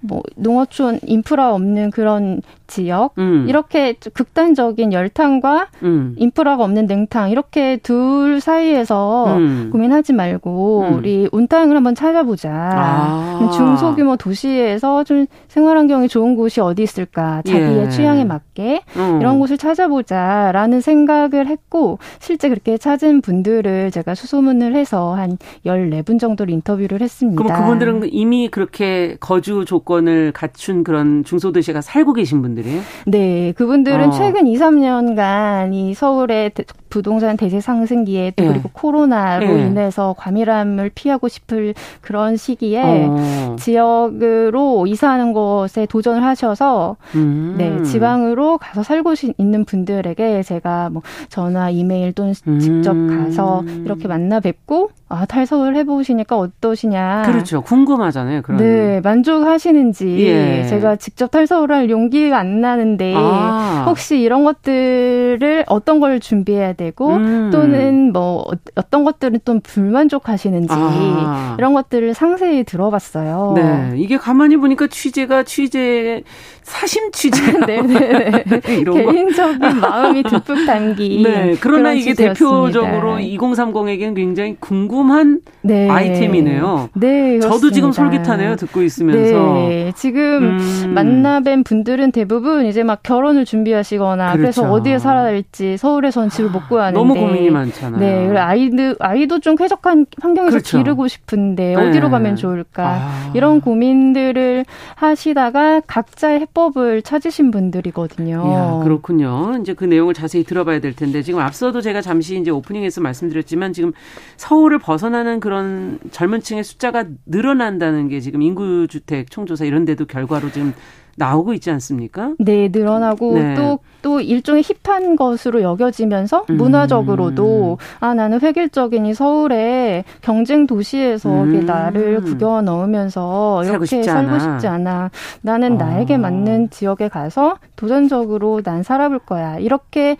[0.01, 3.45] 뭐 농어촌 인프라 없는 그런 지역 음.
[3.47, 6.15] 이렇게 극단적인 열탕과 음.
[6.17, 9.69] 인프라가 없는 냉탕 이렇게 둘 사이에서 음.
[9.71, 10.93] 고민하지 말고 음.
[10.95, 12.51] 우리 온탕을 한번 찾아보자.
[12.51, 13.49] 아.
[13.53, 17.41] 중소규모 도시에서 좀 생활 환경이 좋은 곳이 어디 있을까?
[17.45, 17.89] 자기의 예.
[17.89, 19.19] 취향에 맞게 음.
[19.21, 26.53] 이런 곳을 찾아보자라는 생각을 했고 실제 그렇게 찾은 분들을 제가 수소문을 해서 한 14분 정도를
[26.53, 27.41] 인터뷰를 했습니다.
[27.41, 32.81] 그럼 그분들은 이미 그렇게 거주 조건을 갖춘 그런 중소도시가 살고 계신 분들 분들이에요?
[33.05, 34.11] 네, 그분들은 어.
[34.11, 36.51] 최근 2, 3년간 이 서울의
[36.89, 38.47] 부동산 대세 상승기에 또 예.
[38.47, 39.67] 그리고 코로나로 예.
[39.67, 43.55] 인해서 과밀함을 피하고 싶을 그런 시기에 어.
[43.59, 47.55] 지역으로 이사하는 것에 도전을 하셔서 음.
[47.57, 53.25] 네, 지방으로 가서 살고 있는 분들에게 제가 뭐 전화, 이메일 또는 직접 음.
[53.25, 57.23] 가서 이렇게 만나 뵙고 아, 탈석을 해보시니까 어떠시냐.
[57.25, 57.61] 그렇죠.
[57.61, 58.41] 궁금하잖아요.
[58.41, 58.57] 그런.
[58.57, 60.17] 네, 만족하시는지.
[60.25, 60.65] 예.
[60.67, 63.85] 제가 직접 탈석을 할 용기가 안안 나는데 아.
[63.87, 67.49] 혹시 이런 것들을 어떤 걸 준비해야 되고 음.
[67.51, 71.55] 또는 뭐 어떤 것들은 좀 불만족하시는지 아.
[71.57, 73.53] 이런 것들을 상세히 들어봤어요.
[73.55, 76.23] 네, 이게 가만히 보니까 취재가 취재
[76.61, 77.41] 사심 취재.
[77.65, 78.43] 네네.
[78.61, 81.23] 개인적인 마음이 듬뿍 담긴.
[81.23, 81.55] 네.
[81.59, 85.89] 그러나 이게 대표적으로 2030에게는 굉장히 궁금한 네.
[85.89, 86.89] 아이템이네요.
[86.93, 87.37] 네.
[87.37, 87.49] 그렇습니다.
[87.49, 88.55] 저도 지금 솔깃하네요.
[88.55, 89.53] 듣고 있으면서.
[89.53, 89.91] 네.
[89.95, 90.93] 지금 음.
[90.95, 92.34] 만나뵌 분들은 대부분
[92.67, 94.41] 이제 막 결혼을 준비하시거나 그렇죠.
[94.41, 96.97] 그래서 어디에 살아야 할지 서울에선 집을 못 구하는데.
[96.97, 97.99] 너무 고민이 많잖아요.
[97.99, 98.37] 네.
[98.37, 100.77] 아이들, 아이도 좀 쾌적한 환경에서 그렇죠.
[100.77, 102.11] 기르고 싶은데 어디로 네.
[102.11, 102.87] 가면 좋을까.
[102.87, 103.31] 아.
[103.33, 104.65] 이런 고민들을
[104.95, 108.43] 하시다가 각자의 해법을 찾으신 분들이거든요.
[108.45, 109.57] 이야, 그렇군요.
[109.61, 113.91] 이제 그 내용을 자세히 들어봐야 될 텐데 지금 앞서도 제가 잠시 이제 오프닝에서 말씀드렸지만 지금
[114.37, 120.51] 서울을 벗어나는 그런 젊은 층의 숫자가 늘어난다는 게 지금 인구 주택 총조사 이런 데도 결과로
[120.51, 120.73] 지금
[121.15, 122.33] 나오고 있지 않습니까?
[122.39, 123.55] 네, 늘어나고 네.
[123.55, 126.57] 또, 또 일종의 힙한 것으로 여겨지면서 음.
[126.57, 131.65] 문화적으로도 아, 나는 획일적인 이 서울의 경쟁 도시에서 음.
[131.65, 135.09] 나를 구겨 넣으면서 이렇게 살고 싶지, 살고 싶지 않아.
[135.41, 135.77] 나는 어.
[135.77, 139.57] 나에게 맞는 지역에 가서 도전적으로 난 살아볼 거야.
[139.57, 140.17] 이렇게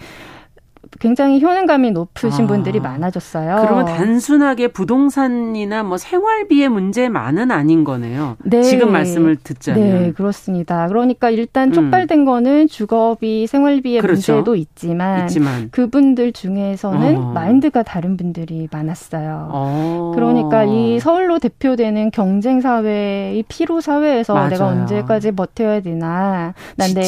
[1.00, 3.58] 굉장히 효능감이 높으신 아, 분들이 많아졌어요.
[3.62, 8.38] 그러면 단순하게 부동산이나 뭐 생활비의 문제만은 아닌 거네요.
[8.44, 8.64] 네.
[8.64, 9.82] 지금 말씀을 듣자면.
[9.82, 10.88] 네, 그렇습니다.
[10.88, 11.74] 그러니까 일단 음.
[11.74, 12.26] 촉발된 음.
[12.26, 14.34] 거는 주거비, 생활비의 그렇죠.
[14.34, 17.32] 문제도 있지만, 있지만, 그분들 중에서는 어.
[17.34, 19.50] 마인드가 다른 분들이 많았어요.
[19.52, 20.12] 어.
[20.16, 24.50] 그러니까 이 서울로 대표되는 경쟁 사회의 피로 사회에서 맞아요.
[24.50, 26.54] 내가 언제까지 버텨야 되나?
[26.76, 27.02] 난내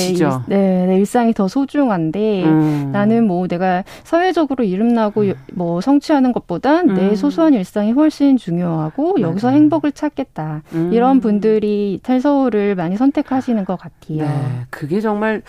[0.48, 2.90] 네, 내 일상이 더 소중한데 음.
[2.92, 3.67] 나는 뭐 내가
[4.04, 5.34] 사회적으로 이름나고 음.
[5.54, 6.94] 뭐 성취하는 것보다 음.
[6.96, 9.30] 내 소소한 일상이 훨씬 중요하고 맞아요.
[9.30, 10.64] 여기서 행복을 찾겠다.
[10.74, 10.92] 음.
[10.94, 14.24] 이런 분들이 탈 서울을 많이 선택하시는 것 같아요.
[14.24, 15.42] 네, 그게 정말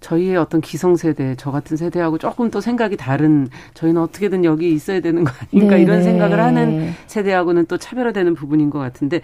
[0.00, 5.24] 저희의 어떤 기성세대, 저 같은 세대하고 조금 또 생각이 다른, 저희는 어떻게든 여기 있어야 되는
[5.24, 9.22] 거 아닌가, 네 이런 생각을 하는 세대하고는 또 차별화되는 부분인 것 같은데,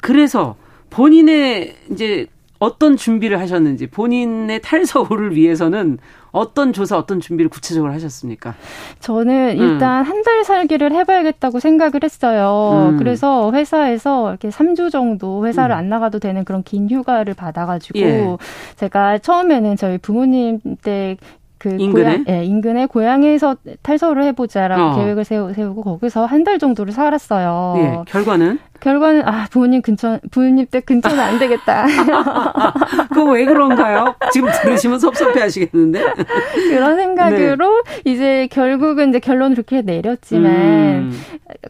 [0.00, 0.54] 그래서
[0.90, 2.26] 본인의 이제
[2.60, 5.98] 어떤 준비를 하셨는지, 본인의 탈서울을 위해서는
[6.30, 8.54] 어떤 조사, 어떤 준비를 구체적으로 하셨습니까?
[9.00, 9.62] 저는 음.
[9.62, 10.10] 일단 음.
[10.10, 12.90] 한달 살기를 해봐야겠다고 생각을 했어요.
[12.92, 12.98] 음.
[12.98, 15.78] 그래서 회사에서 이렇게 3주 정도 회사를 음.
[15.78, 18.36] 안 나가도 되는 그런 긴 휴가를 받아가지고 예.
[18.76, 21.16] 제가 처음에는 저희 부모님 댁
[21.60, 22.24] 그 인근에?
[22.24, 24.96] 고향, 예, 인근에 고향에서 탈서를 해보자라고 어.
[24.96, 27.74] 계획을 세우, 세우고 거기서 한 달 정도를 살았어요.
[27.76, 28.58] 예, 결과는?
[28.80, 31.84] 결과는 아 부모님 근처 부모님 댁 근처는 안 되겠다.
[33.12, 34.14] 그거 왜 그런가요?
[34.32, 36.02] 지금 들으시면 섭섭해하시겠는데.
[36.70, 38.10] 그런 생각으로 네.
[38.10, 41.20] 이제 결국은 이제 결론을 그렇게 내렸지만 음.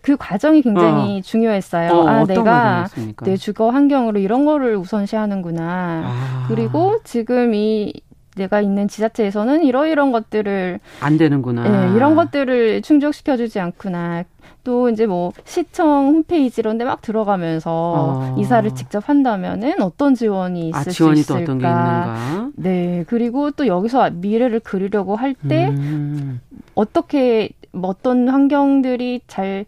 [0.03, 1.23] 그 과정이 굉장히 어.
[1.23, 1.91] 중요했어요.
[1.91, 2.87] 어, 아 내가?
[3.25, 5.63] 내 주거 환경으로 이런 거를 우선시하는구나.
[6.05, 6.45] 아.
[6.49, 7.93] 그리고 지금 이
[8.37, 11.63] 내가 있는 지자체에서는 이러이런 것들을 안 되는구나.
[11.91, 14.25] 네, 이런 것들을 충족시켜 주지 않구나.
[14.63, 18.37] 또 이제 뭐 시청 홈페이지 이런 데 막 들어가면서 어.
[18.39, 21.39] 이사를 직접 한다면은 어떤 지원이 있을 아, 지원이 수 있을까?
[21.39, 22.51] 또 어떤 게 있는가?
[22.57, 26.41] 네, 그리고 또 여기서 미래를 그리려고 할때 음.
[26.75, 29.65] 어떻게 뭐 어떤 환경들이 잘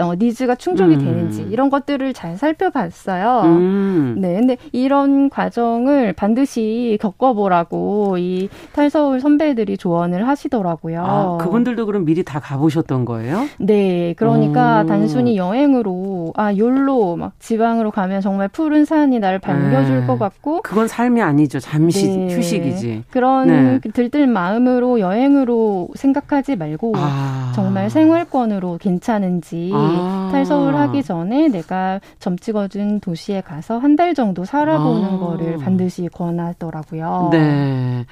[0.00, 0.98] 어, 니즈가 충족이 음.
[0.98, 3.42] 되는지 이런 것들을 잘 살펴봤어요.
[3.44, 4.16] 음.
[4.18, 11.04] 네, 근데 이런 과정을 반드시 겪어보라고 이 탈서울 선배들이 조언을 하시더라고요.
[11.04, 13.46] 아, 그분들도 그럼 미리 다 가보셨던 거예요?
[13.58, 14.86] 네, 그러니까 음.
[14.86, 20.06] 단순히 여행으로 아 욜로 막 지방으로 가면 정말 푸른 산이 나를 반겨줄 네.
[20.06, 21.60] 것 같고 그건 삶이 아니죠.
[21.60, 22.34] 잠시 네.
[22.34, 23.04] 휴식이지.
[23.10, 23.80] 그런 네.
[23.92, 27.52] 들들 마음으로 여행으로 생각하지 말고 아.
[27.54, 30.28] 정말 생활권으로 괜찮은지 아.
[30.32, 35.18] 탈서울 하기 전에 내가 점 찍어준 도시에 가서 한 달 정도 살아보는 아.
[35.18, 37.28] 거를 반드시 권하더라고요.
[37.30, 38.04] 네.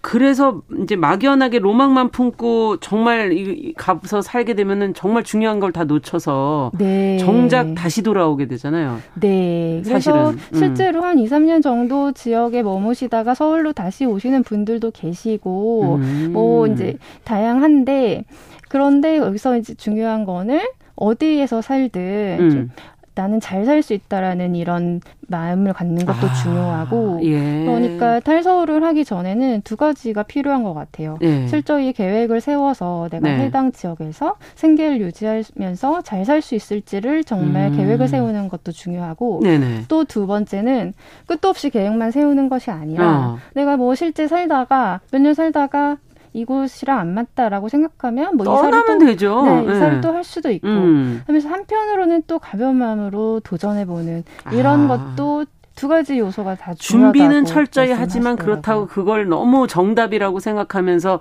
[0.00, 6.72] 그래서 이제 막연하게 로망만 품고 정말 이 가서 살게 되면은 정말 중요한 걸 다 놓쳐서
[6.78, 7.16] 네.
[7.16, 8.98] 정작 다시 돌아오게 되잖아요.
[9.14, 9.80] 네.
[9.82, 10.26] 그래서 사실은.
[10.26, 10.38] 음.
[10.52, 16.30] 실제로 한 2, 3년 정도 지역에 머무시다가 서울로 다시 오시는 분들도 계시고 음.
[16.34, 18.24] 뭐 이제 다양한데
[18.68, 20.60] 그런데 여기서 이제 중요한 거는
[20.96, 22.70] 어디에서 살든 음.
[23.16, 27.64] 나는 잘 살 수 있다라는 이런 마음을 갖는 것도 아, 중요하고 예.
[27.64, 31.16] 그러니까 탈서울을 하기 전에는 두 가지가 필요한 것 같아요.
[31.22, 31.46] 예.
[31.46, 33.44] 철저히 계획을 세워서 내가 네.
[33.44, 37.76] 해당 지역에서 생계를 유지하면서 잘 살 수 있을지를 정말 음.
[37.76, 39.42] 계획을 세우는 것도 중요하고
[39.86, 40.92] 또 두 번째는
[41.26, 43.38] 끝도 없이 계획만 세우는 것이 아니라 어.
[43.54, 45.98] 내가 뭐 실제 살다가 몇 년 살다가
[46.34, 49.42] 이곳이랑 안 맞다라고 생각하면 뭐 이사를 또 되죠.
[49.42, 50.00] 네, 이사를 네.
[50.00, 50.66] 또할 수도 있고.
[50.68, 51.22] 음.
[51.26, 55.14] 하면서 한편으로는 또 가벼운 마음으로 도전해 보는 이런 아.
[55.14, 61.20] 것도 두 가지 요소가 다 준비는 철저히 하지만 그렇다고 그걸 너무 정답이라고 생각하면서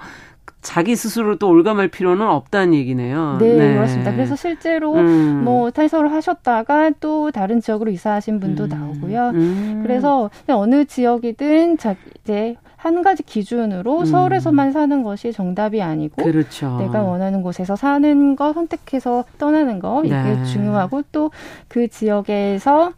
[0.61, 3.37] 자기 스스로 또 올감할 필요는 없다는 얘기네요.
[3.39, 3.73] 네, 네.
[3.75, 4.11] 그렇습니다.
[4.11, 5.41] 그래서 실제로 음.
[5.43, 8.69] 뭐 탈서를 하셨다가 또 다른 지역으로 이사하신 분도 음.
[8.69, 9.29] 나오고요.
[9.33, 9.79] 음.
[9.83, 14.05] 그래서 어느 지역이든 자 이제 한 가지 기준으로 음.
[14.05, 16.77] 서울에서만 사는 것이 정답이 아니고 그렇죠.
[16.79, 20.43] 내가 원하는 곳에서 사는 거 선택해서 떠나는 거 이게 네.
[20.45, 21.31] 중요하고 또
[21.67, 22.93] 그 지역에서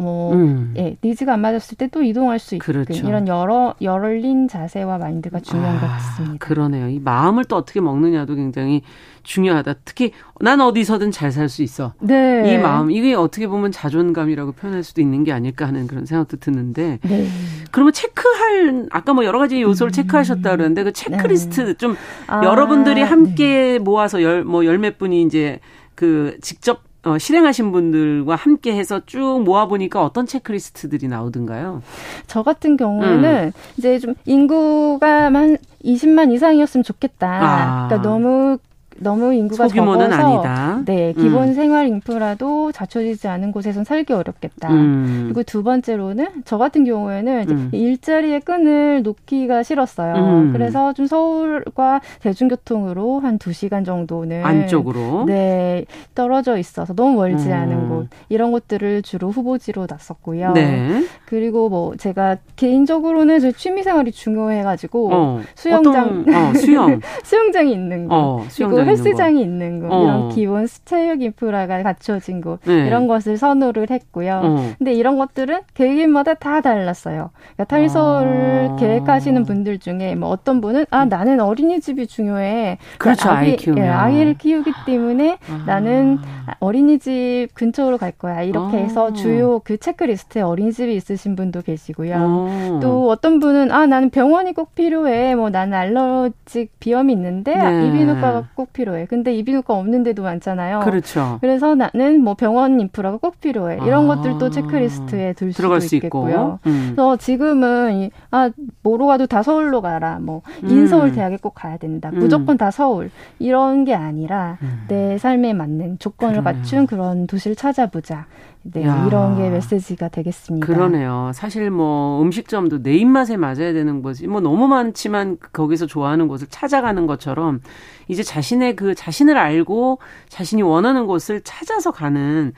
[0.00, 0.72] 뭐 음.
[0.76, 3.06] 예, 니즈가 안 맞았을 때 또 이동할 수 있고 그렇죠.
[3.06, 6.36] 이런 여러 열린 자세와 마인드가 중요한 아, 것 같습니다.
[6.46, 6.88] 그러네요.
[6.88, 8.82] 이 마음을 또 어떻게 먹느냐도 굉장히
[9.24, 9.74] 중요하다.
[9.84, 11.92] 특히 난 어디서든 잘 살 수 있어.
[12.00, 12.54] 네.
[12.54, 16.98] 이 마음 이게 어떻게 보면 자존감이라고 표현할 수도 있는 게 아닐까 하는 그런 생각도 드는데.
[17.02, 17.26] 네.
[17.72, 19.92] 그러면 체크할 아까 뭐 여러 가지 요소를 음.
[19.92, 21.74] 체크하셨다 그러는데 그 체크리스트 네.
[21.74, 21.96] 좀
[22.26, 23.78] 아, 여러분들이 함께 네.
[23.78, 25.60] 모아서 열 뭐 열 몇 분이 이제
[25.94, 31.82] 그 직접 어, 실행하신 분들과 함께 해서 쭉 모아보니까 어떤 체크리스트들이 나오던가요?
[32.26, 33.52] 저 같은 경우에는 음.
[33.78, 37.28] 이제 좀 인구가 한 20만 이상이었으면 좋겠다.
[37.28, 37.88] 아.
[37.88, 38.58] 그러니까 너무
[39.00, 40.82] 너무 인구가 소규모는 적어서 아니다.
[40.84, 41.22] 네 음.
[41.22, 41.54] 기본 음.
[41.54, 44.70] 생활 인프라도 갖춰지지 않은 곳에선 살기 어렵겠다.
[44.70, 45.22] 음.
[45.26, 47.68] 그리고 두 번째로는 저 같은 경우에는 음.
[47.72, 50.14] 일자리의 끈을 놓기가 싫었어요.
[50.14, 50.52] 음.
[50.52, 57.52] 그래서 좀 서울과 대중교통으로 한 두 시간 정도는 안쪽으로 네 떨어져 있어서 너무 멀지 음.
[57.54, 60.52] 않은 곳 이런 곳들을 주로 후보지로 놨었고요.
[60.52, 61.02] 네.
[61.24, 65.40] 그리고 뭐 제가 개인적으로는 제 취미 생활이 중요해가지고 어.
[65.54, 70.02] 수영장 어떤, 어, 수영 수영장이 있는 곳 어, 그리고 헬스장이 있는 곳 어.
[70.02, 72.86] 이런 기본 체육 인프라가 갖춰진 곳 네.
[72.86, 74.40] 이런 것을 선호를 했고요.
[74.42, 74.72] 어.
[74.78, 77.30] 근데 이런 것들은 개개인마다 다 달랐어요.
[77.54, 78.76] 그러니까 탈서를 아.
[78.76, 82.78] 계획하시는 분들 중에 뭐 어떤 분은 아 나는 어린이집이 중요해.
[82.98, 83.30] 그러니까 그렇죠.
[83.30, 83.84] 아이, 키우면.
[83.84, 85.64] 예, 아이를 키우기 때문에 아.
[85.66, 86.18] 나는
[86.58, 88.42] 어린이집 근처로 갈 거야.
[88.42, 88.80] 이렇게 아.
[88.80, 92.14] 해서 주요 그 체크리스트에 어린이집이 있으신 분도 계시고요.
[92.16, 92.78] 아.
[92.82, 95.34] 또 어떤 분은 아 나는 병원이 꼭 필요해.
[95.34, 97.86] 뭐 나는 알러지 비염이 있는데 네.
[97.86, 98.79] 이비인후과가 꼭 필요해.
[99.08, 100.80] 근데 이비인후과 없는 데도 많잖아요.
[100.80, 101.38] 그렇죠.
[101.40, 103.78] 그래서 나는 뭐 병원 인프라가 꼭 필요해.
[103.86, 104.16] 이런 아.
[104.16, 106.58] 것들도 체크리스트에 들 수도 수 있겠고요.
[106.66, 106.92] 음.
[106.94, 108.50] 그래서 지금은 아
[108.82, 110.18] 뭐로 가도 다 서울로 가라.
[110.20, 110.68] 뭐 음.
[110.70, 112.10] 인서울 대학에 꼭 가야 된다.
[112.12, 112.18] 음.
[112.18, 113.10] 무조건 다 서울.
[113.38, 114.84] 이런 게 아니라 음.
[114.88, 116.60] 내 삶에 맞는 조건을 그러네요.
[116.62, 118.26] 갖춘 그런 도시를 찾아보자.
[118.62, 119.06] 네, 야.
[119.06, 120.66] 이런 게 메시지가 되겠습니다.
[120.66, 121.30] 그러네요.
[121.34, 124.26] 사실 뭐 음식점도 내 입맛에 맞아야 되는 거지.
[124.26, 127.60] 뭐 너무 많지만 거기서 좋아하는 곳을 찾아가는 것처럼
[128.08, 129.98] 이제 자신의 그 자신을 알고
[130.28, 132.52] 자신이 원하는 곳을 찾아서 가는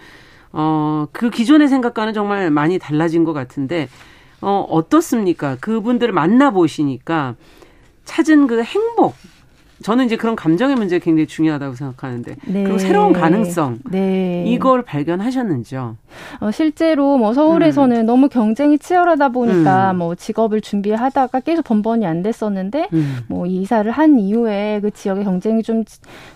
[0.52, 3.88] 어, 그 기존의 생각과는 정말 많이 달라진 것 같은데
[4.40, 5.56] 어, 어떻습니까?
[5.60, 7.36] 그분들을 만나보시니까
[8.04, 9.14] 찾은 그 행복,
[9.82, 12.64] 저는 이제 그런 감정의 문제 가 굉장히 중요하다고 생각하는데 네.
[12.64, 14.44] 그리고 새로운 가능성 네.
[14.46, 15.96] 이걸 발견하셨는지요?
[16.40, 18.06] 어, 실제로 뭐 서울에서는 음.
[18.06, 19.98] 너무 경쟁이 치열하다 보니까 음.
[19.98, 23.18] 뭐 직업을 준비하다가 계속 번번이 안 됐었는데 음.
[23.28, 25.84] 뭐 이사를 한 이후에 그 지역의 경쟁이 좀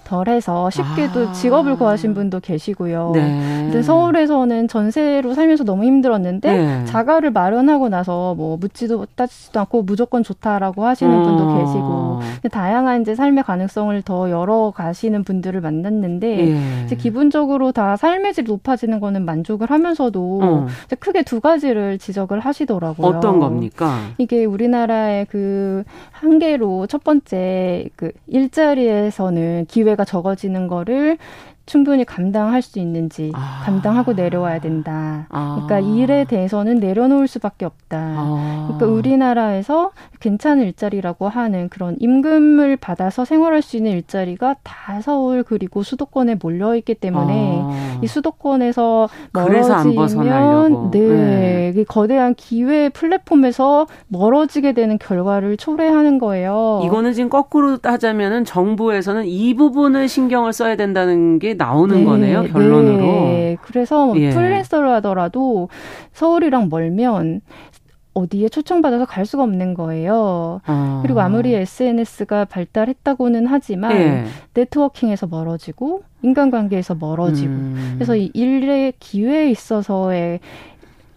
[0.07, 1.33] 덜해서 쉽게도 아.
[1.33, 3.11] 직업을 구하신 분도 계시고요.
[3.13, 3.21] 네.
[3.65, 6.85] 근데 서울에서는 전세로 살면서 너무 힘들었는데 네.
[6.85, 11.59] 자가를 마련하고 나서 뭐 묻지도 따지지도 않고 무조건 좋다라고 하시는 분도 어.
[11.59, 16.85] 계시고 다양한 이제 삶의 가능성을 더 열어 가시는 분들을 만났는데 예.
[16.85, 20.67] 이제 기본적으로 다 삶의 질 높아지는 거는 만족을 하면서도 어.
[21.01, 23.07] 크게 두 가지를 지적을 하시더라고요.
[23.07, 23.99] 어떤 겁니까?
[24.19, 25.83] 이게 우리나라의 그
[26.13, 31.19] 한계로 첫 번째 그 일자리에서는 기회가 적어지는 거를
[31.67, 33.63] 충분히 감당할 수 있는지 아.
[33.65, 35.27] 감당하고 내려와야 된다.
[35.31, 35.61] 아.
[35.67, 37.99] 그러니까 일에 대해서는 내려놓을 수밖에 없다.
[37.99, 38.65] 아.
[38.69, 39.91] 그러니까 우리나라에서
[40.21, 46.77] 괜찮은 일자리라고 하는 그런 임금을 받아서 생활할 수 있는 일자리가 다 서울 그리고 수도권에 몰려
[46.77, 48.01] 있기 때문에 아.
[48.03, 51.85] 이 수도권에서 멀어지면 네, 네.
[51.85, 56.83] 거대한 기회 플랫폼에서 멀어지게 되는 결과를 초래하는 거예요.
[56.85, 62.97] 이거는 지금 거꾸로 하자면은 정부에서는 이 부분을 신경을 써야 된다는 게 나오는 네, 거네요, 결론으로.
[62.99, 63.57] 네.
[63.63, 64.31] 그래서 뭐 예.
[64.31, 65.69] 프리랜서를 하더라도
[66.13, 67.41] 서울이랑 멀면
[68.15, 70.63] 어디에 초청받아서 갈 수가 없는 거예요.
[70.65, 71.01] 아.
[71.03, 74.25] 그리고 아무리 SNS가 발달했다고는 하지만 예.
[74.55, 77.93] 네트워킹에서 멀어지고 인간관계에서 멀어지고 음.
[77.97, 80.41] 그래서 이 일의 기회에 있어서의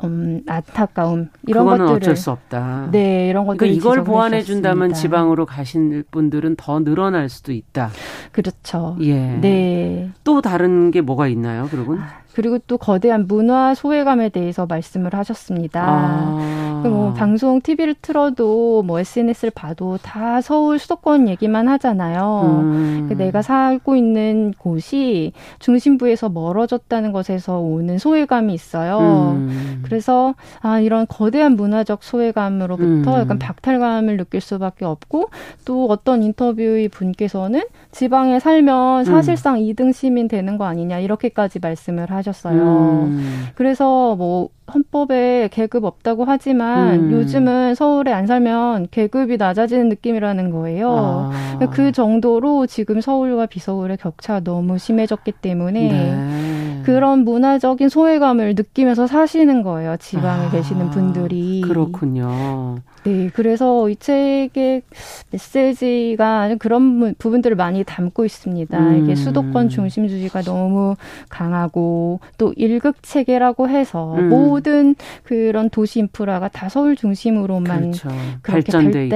[0.03, 2.89] 음, 안타까움 이런 것들을 어쩔 수 없다.
[2.91, 7.89] 네, 이런 것들 그러니까 이걸 보완해 준다면 지방으로 가신 분들은 더 늘어날 수도 있다.
[8.31, 8.97] 그렇죠.
[9.01, 9.37] 예.
[9.37, 10.11] 네.
[10.23, 11.99] 또 다른 게 뭐가 있나요, 그러군?
[11.99, 15.83] 아, 그리고 또 거대한 문화 소외감에 대해서 말씀을 하셨습니다.
[15.85, 16.81] 아.
[16.87, 22.61] 뭐 방송 TV를 틀어도 뭐 SNS를 봐도 다 서울 수도권 얘기만 하잖아요.
[22.63, 23.09] 음.
[23.17, 29.35] 내가 살고 있는 곳이 중심부에서 멀어졌다는 것에서 오는 소외감이 있어요.
[29.35, 29.81] 음.
[29.83, 33.19] 그래서 아 이런 거대한 문화적 소외감으로부터 음.
[33.19, 35.29] 약간 박탈감을 느낄 수밖에 없고
[35.65, 39.03] 또 어떤 인터뷰의 분께서는 지방에 살면 음.
[39.03, 39.59] 사실상 음.
[39.59, 43.07] 2등 시민 되는 거 아니냐 이렇게까지 말씀을 하셨 어요.
[43.07, 43.47] 음.
[43.55, 47.11] 그래서 뭐 헌법에 계급 없다고 하지만 음.
[47.11, 51.31] 요즘은 서울에 안 살면 계급이 낮아지는 느낌이라는 거예요.
[51.31, 51.59] 아.
[51.71, 56.81] 그 정도로 지금 서울과 비서울의 격차가 너무 심해졌기 때문에 네.
[56.83, 59.97] 그런 문화적인 소외감을 느끼면서 사시는 거예요.
[59.97, 60.49] 지방에 아.
[60.49, 61.61] 계시는 분들이.
[61.61, 62.77] 그렇군요.
[63.09, 64.83] 네, 그래서 이 책의
[65.31, 68.77] 메시지가 그런 부분들을 많이 담고 있습니다.
[68.77, 69.03] 음.
[69.03, 70.95] 이게 수도권 중심 주의가 너무
[71.29, 74.29] 강하고 또 일극 체계라고 해서 음.
[74.29, 78.09] 모든 그런 도시 인프라가 다 서울 중심으로만 그렇죠.
[78.41, 79.09] 그렇게 발달이.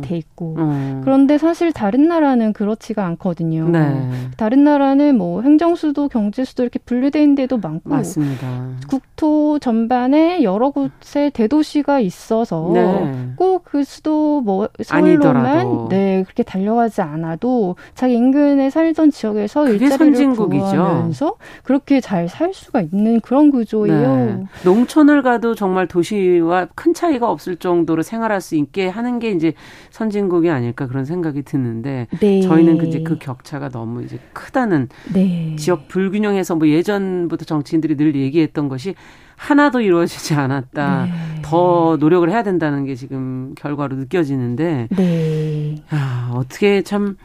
[0.00, 0.56] 돼 있고.
[0.58, 1.00] 음.
[1.04, 3.68] 그런데 사실 다른 나라는 그렇지가 않거든요.
[3.68, 4.10] 네.
[4.36, 8.68] 다른 나라는 뭐 행정 수도 경제 수도 이렇게 분류돼 있는 데도 많고 맞습니다.
[8.88, 13.25] 국토 전반에 여러 곳에 대도시가 있어서 네.
[13.36, 22.00] 꼭그 수도 뭐 서울로만 네 그렇게 달려가지 않아도 자기 인근에 살던 지역에서 일자리를 구하면서 그렇게
[22.00, 24.16] 잘 살 수가 있는 그런 구조예요.
[24.16, 24.44] 네.
[24.64, 29.54] 농촌을 가도 정말 도시와 큰 차이가 없을 정도로 생활할 수 있게 하는 게 이제
[29.90, 32.40] 선진국이 아닐까 그런 생각이 드는데 네.
[32.42, 35.56] 저희는 이제 그 격차가 너무 이제 크다는 네.
[35.58, 38.94] 지역 불균형에서 뭐 예전부터 정치인들이 늘 얘기했던 것이
[39.36, 41.04] 하나도 이루어지지 않았다.
[41.04, 41.12] 네.
[41.42, 45.76] 더 노력을 해야 된다는 게 지금 결과로 느껴지는데, 네.
[45.90, 47.16] 아, 어떻게 참,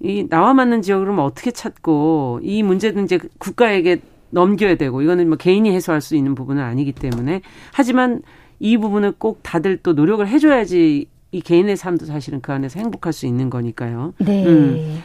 [0.00, 4.00] 이 나와 맞는 지역을 뭐 어떻게 찾고 이 문제는 이제 국가에게
[4.30, 7.40] 넘겨야 되고 이거는 뭐 개인이 해소할 수 있는 부분은 아니기 때문에
[7.72, 8.22] 하지만
[8.58, 13.26] 이 부분을 꼭 다들 또 노력을 해줘야지 이 개인의 삶도 사실은 그 안에서 행복할 수
[13.26, 14.14] 있는 거니까요.
[14.18, 14.46] 네.
[14.46, 15.02] 음.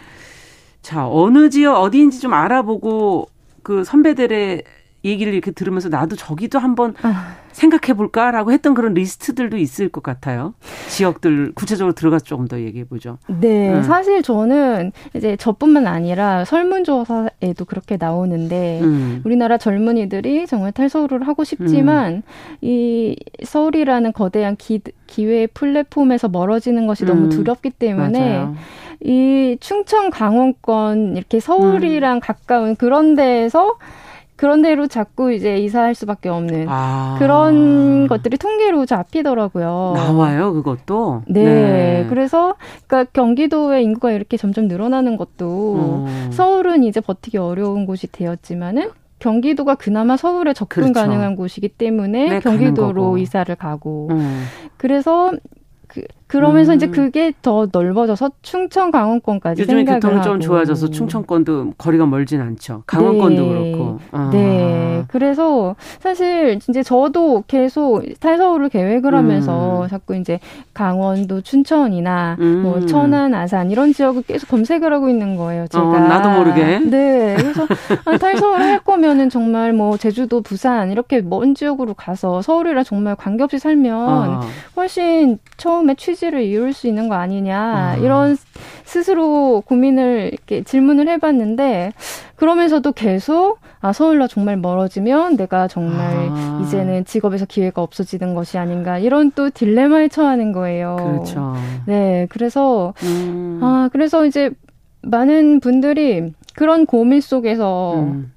[0.81, 3.27] 자 어느 지역 어디인지 좀 알아보고
[3.63, 4.63] 그 선배들의
[5.03, 7.35] 얘기를 이렇게 들으면서 나도 저기도 한번 아.
[7.51, 10.53] 생각해 볼까라고 했던 그런 리스트들도 있을 것 같아요.
[10.89, 13.17] 지역들 구체적으로 들어가서 조금 더 얘기해 보죠.
[13.27, 13.83] 네, 음.
[13.83, 19.21] 사실 저는 이제 저뿐만 아니라 설문조사에도 그렇게 나오는데 음.
[19.25, 22.21] 우리나라 젊은이들이 정말 탈서울을 하고 싶지만 음.
[22.61, 27.29] 이 서울이라는 거대한 기, 기회 플랫폼에서 멀어지는 것이 너무 음.
[27.29, 28.55] 두렵기 때문에 맞아요.
[29.03, 32.19] 이 충청 강원권 이렇게 서울이랑 음.
[32.19, 33.77] 가까운 그런 데에서
[34.41, 37.15] 그런 데로 자꾸 이제 이사할 수밖에 없는 아.
[37.19, 39.93] 그런 것들이 통계로 잡히더라고요.
[39.95, 41.21] 나와요, 그것도?
[41.27, 41.43] 네.
[41.43, 42.05] 네.
[42.09, 42.55] 그래서
[42.87, 46.29] 그러니까 경기도의 인구가 이렇게 점점 늘어나는 것도 음.
[46.31, 48.89] 서울은 이제 버티기 어려운 곳이 되었지만은
[49.19, 50.93] 경기도가 그나마 서울에 접근 그렇죠.
[51.01, 54.45] 가능한 곳이기 때문에 네, 경기도로 이사를 가고 음.
[54.77, 55.31] 그래서
[55.85, 56.75] 그, 그러면서 음.
[56.77, 62.83] 이제 그게 더 넓어져서 충청 강원권까지 요즘에 교통이 좀 좋아져서 충청권도 거리가 멀진 않죠.
[62.85, 63.49] 강원권도 네.
[63.49, 63.99] 그렇고.
[64.13, 64.29] 아.
[64.31, 65.03] 네.
[65.09, 69.87] 그래서 사실 이제 저도 계속 탈서울을 계획을 하면서 음.
[69.89, 70.39] 자꾸 이제
[70.73, 72.61] 강원도 춘천이나 음.
[72.63, 75.67] 뭐 천안 아산 이런 지역을 계속 검색을 하고 있는 거예요.
[75.67, 76.79] 제가 어, 나도 모르게.
[76.79, 77.35] 네.
[77.37, 77.67] 그래서
[78.05, 83.59] 아, 탈서울 할 거면은 정말 뭐 제주도, 부산 이렇게 먼 지역으로 가서 서울이랑 정말 관계없이
[83.59, 84.41] 살면 어.
[84.77, 87.95] 훨씬 처음에 취지 취지를 이룰 수 있는 거 아니냐 아.
[87.97, 88.37] 이런
[88.85, 91.93] 스스로 고민을 이렇게 질문을 해봤는데
[92.35, 96.61] 그러면서도 계속 아 서울로 정말 멀어지면 내가 정말 아.
[96.63, 100.95] 이제는 직업에서 기회가 없어지는 것이 아닌가 이런 또 딜레마에 처하는 거예요.
[100.97, 101.55] 그렇죠.
[101.87, 103.59] 네, 그래서 음.
[103.63, 104.51] 아 그래서 이제
[105.01, 108.31] 많은 분들이 그런 고민 속에서 음.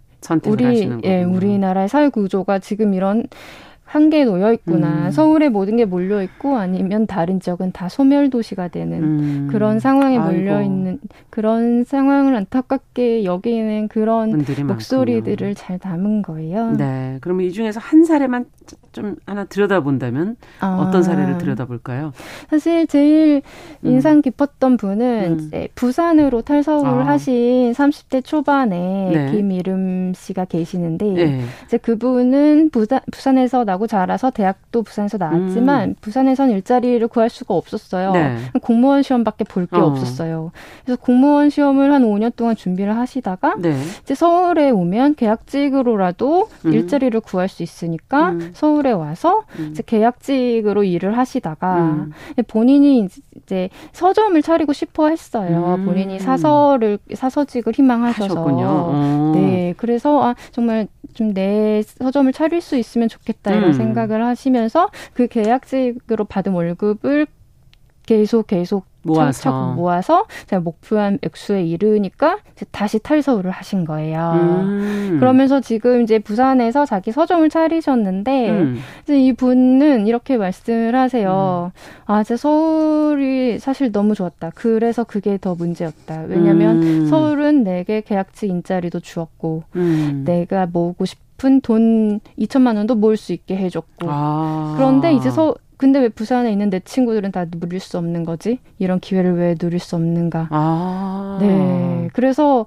[0.46, 3.24] 우리 예 우리나라의 사회 구조가 지금 이런
[3.94, 5.06] 한계에 놓여 있구나.
[5.06, 5.10] 음.
[5.12, 9.48] 서울에 모든 게 몰려 있고 아니면 다른 지역은 다 소멸 도시가 되는 음.
[9.52, 10.98] 그런 상황에 몰려 있는
[11.30, 15.54] 그런 상황을 안타깝게 여기는 그런 목소리들을 많군요.
[15.54, 16.72] 잘 담은 거예요.
[16.72, 17.18] 네.
[17.20, 18.46] 그러면 이 중에서 한 사례만
[18.94, 20.78] 좀 하나 들여다본다면 아.
[20.80, 22.12] 어떤 사례를 들여다볼까요?
[22.48, 23.42] 사실 제일
[23.82, 23.90] 음.
[23.90, 25.40] 인상 깊었던 분은 음.
[25.40, 27.06] 이제 부산으로 탈서울을 아.
[27.08, 29.32] 하신 30대 초반에 네.
[29.32, 31.44] 김이름 씨가 계시는데 네.
[31.66, 35.94] 이제 그분은 부산 부산에서 나고 자라서 대학도 부산에서 나왔지만 음.
[36.00, 38.12] 부산에선 일자리를 구할 수가 없었어요.
[38.12, 38.36] 네.
[38.62, 39.86] 공무원 시험밖에 볼게 어.
[39.86, 40.52] 없었어요.
[40.84, 43.76] 그래서 공무원 시험을 한 5년 동안 준비를 하시다가 네.
[44.02, 46.72] 이제 서울에 오면 계약직으로라도 음.
[46.72, 48.50] 일자리를 구할 수 있으니까 음.
[48.54, 49.68] 서울 서울에 와서 음.
[49.70, 52.12] 이제 계약직으로 일을 하시다가 음.
[52.46, 55.76] 본인이 이제 서점을 차리고 싶어 했어요.
[55.78, 55.86] 음.
[55.86, 59.32] 본인이 사서를 사서직을 희망하셨어 어.
[59.34, 63.72] 네, 그래서 아, 정말 좀 내 서점을 차릴 수 있으면 좋겠다 이런 음.
[63.72, 67.26] 생각을 하시면서 그 계약직으로 받은 월급을
[68.04, 72.38] 계속 계속 모아서 모아서 제가 목표한 액수에 이르니까
[72.70, 74.32] 다시 탈서울을 하신 거예요.
[74.34, 75.16] 음.
[75.20, 78.78] 그러면서 지금 이제 부산에서 자기 서점을 차리셨는데 음.
[79.02, 81.72] 이제 이 분은 이렇게 말씀을 하세요.
[81.74, 81.80] 음.
[82.06, 84.52] 아, 제 서울이 사실 너무 좋았다.
[84.54, 86.24] 그래서 그게 더 문제였다.
[86.28, 87.06] 왜냐면 음.
[87.06, 90.22] 서울은 내게 계약직 인자리도 주었고 음.
[90.24, 94.74] 내가 모으고 싶은 돈 2천만 원도 모을 수 있게 해줬고 아.
[94.76, 98.58] 그런데 이제 서 근데 왜 부산에 있는 내 친구들은 다 누릴 수 없는 거지?
[98.78, 100.48] 이런 기회를 왜 누릴 수 없는가?
[100.50, 101.38] 아.
[101.40, 102.08] 네.
[102.12, 102.66] 그래서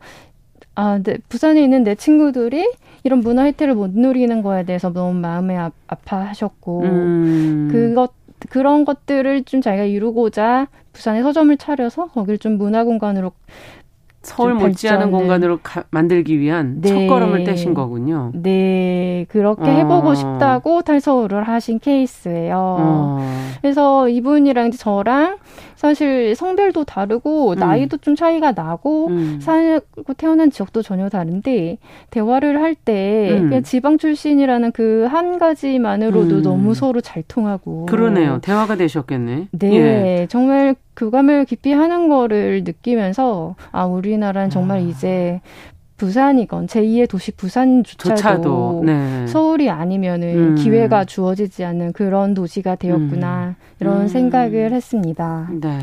[0.76, 1.18] 아, 네.
[1.30, 2.72] 부산에 있는 내 친구들이
[3.04, 7.70] 이런 문화 혜택을 못 누리는 거에 대해서 너무 마음에 아, 아파하셨고 음.
[7.72, 8.14] 그것
[8.50, 13.32] 그런 것들을 좀 자기가 이루고자 부산에 서점을 차려서 거기를 좀 문화 공간으로
[14.28, 16.90] 서울 못지않은 공간으로 가, 만들기 위한 네.
[16.90, 18.32] 첫걸음을 떼신 거군요.
[18.36, 19.74] 네, 그렇게 어.
[19.74, 22.56] 해보고 싶다고 탈서울을 하신 케이스예요.
[22.58, 23.48] 어.
[23.62, 25.38] 그래서 이분이랑 저랑
[25.78, 27.56] 사실 성별도 다르고 음.
[27.60, 29.38] 나이도 좀 차이가 나고 음.
[29.40, 31.78] 살고 태어난 지역도 전혀 다른데
[32.10, 33.48] 대화를 할때 음.
[33.50, 36.42] 그냥 지방 출신이라는 그 한 가지만으로도 음.
[36.42, 38.40] 너무 서로 잘 통하고 그러네요.
[38.42, 39.48] 대화가 되셨겠네.
[39.52, 40.28] 네, 예.
[40.30, 44.82] 정말 교감을 깊이 하는 거를 느끼면서 아 우리나라는 정말 아.
[44.82, 45.40] 이제
[45.98, 49.28] 부산이건 제2의 도시 부산조차도 조차도, 네.
[49.28, 50.56] 서울이 아니면은 음.
[50.56, 53.64] 기회가 주어지지 않는 그런 도시가 되었구나 음.
[53.80, 54.08] 이런 음.
[54.08, 55.50] 생각을 했습니다.
[55.60, 55.80] 네.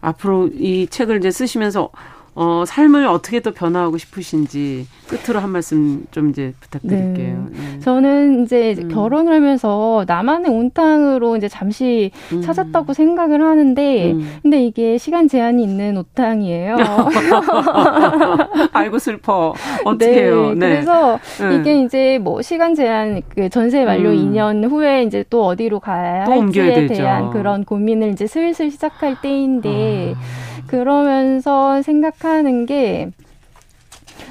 [0.00, 1.90] 앞으로 이 책을 이제 쓰시면서
[2.36, 7.48] 어, 삶을 어떻게 또 변화하고 싶으신지 끝으로 한 말씀 좀 이제 부탁드릴게요.
[7.50, 7.58] 네.
[7.74, 7.78] 네.
[7.78, 8.88] 저는 이제 음.
[8.88, 12.42] 결혼을 하면서 나만의 온탕으로 이제 잠시 음.
[12.42, 14.38] 찾았다고 생각을 하는데, 음.
[14.42, 16.76] 근데 이게 시간 제한이 있는 옷탕이에요.
[18.72, 19.54] 알고 슬퍼.
[19.84, 20.54] 어떻게요?
[20.54, 20.54] 네.
[20.54, 20.68] 네.
[20.70, 21.56] 그래서 네.
[21.56, 24.32] 이게 이제 뭐 시간 제한, 그 전세 만료 음.
[24.32, 30.53] 2년 후에 이제 또 어디로 가야 할지에 대한 그런 고민을 이제 슬슬 시작할 때인데, 아.
[30.66, 33.10] 그러면서 생각하는 게,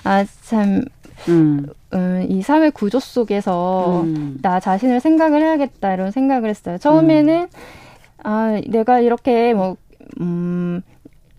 [0.04, 0.84] 아, 참,
[1.30, 1.68] 음.
[1.94, 4.40] 음, 이 사회 구조 속에서 음.
[4.42, 6.78] 나 자신을 생각을 해야겠다, 이런 생각을 했어요.
[6.78, 7.48] 처음에는, 음.
[8.24, 9.78] 아, 내가 이렇게 뭐,
[10.22, 10.82] 음,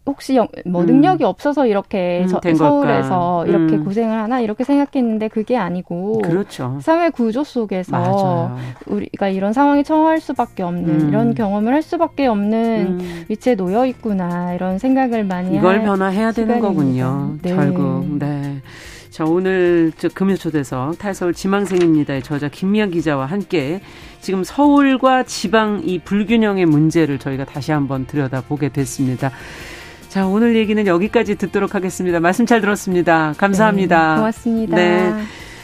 [0.07, 0.87] 혹시 영, 뭐 음.
[0.87, 3.85] 능력이 없어서 이렇게 음, 저, 서울에서 이렇게 음.
[3.85, 6.79] 고생을 하나 이렇게 생각했는데 그게 아니고 그렇죠.
[6.83, 8.57] 사회 구조 속에서 맞아요.
[8.87, 11.09] 우리가 이런 상황에 처할 수밖에 없는 음.
[11.09, 13.25] 이런 경험을 할 수밖에 없는 음.
[13.29, 17.37] 위치에 놓여 있구나 이런 생각을 많이 이걸 변화해야 되는 거군요.
[17.41, 17.55] 네.
[17.55, 18.61] 결국 네.
[19.15, 23.81] 자, 오늘 저 금요초대석 탈서울 지망생입니다의 저자 김미영 기자와 함께
[24.21, 29.31] 지금 서울과 지방 이 불균형의 문제를 저희가 다시 한번 들여다보게 됐습니다.
[30.15, 32.21] 자, 오늘 얘기는 여기까지 듣도록 하겠습니다.
[32.21, 33.35] 말씀 잘 들었습니다.
[33.37, 34.11] 감사합니다.
[34.13, 34.77] 네, 고맙습니다.
[34.77, 35.13] 네.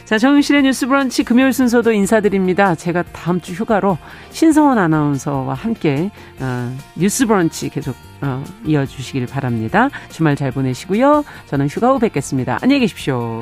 [0.04, 2.74] 자, 정윤실의 뉴스 브런치 금요일 순서도 인사드립니다.
[2.74, 3.96] 제가 다음 주 휴가로
[4.32, 9.88] 신성원 아나운서와 함께 어, 뉴스 브런치 계속 어, 이어주시길 바랍니다.
[10.08, 11.24] 주말 잘 보내시고요.
[11.46, 12.58] 저는 휴가 후 뵙겠습니다.
[12.60, 13.38] 안녕히 계십시오.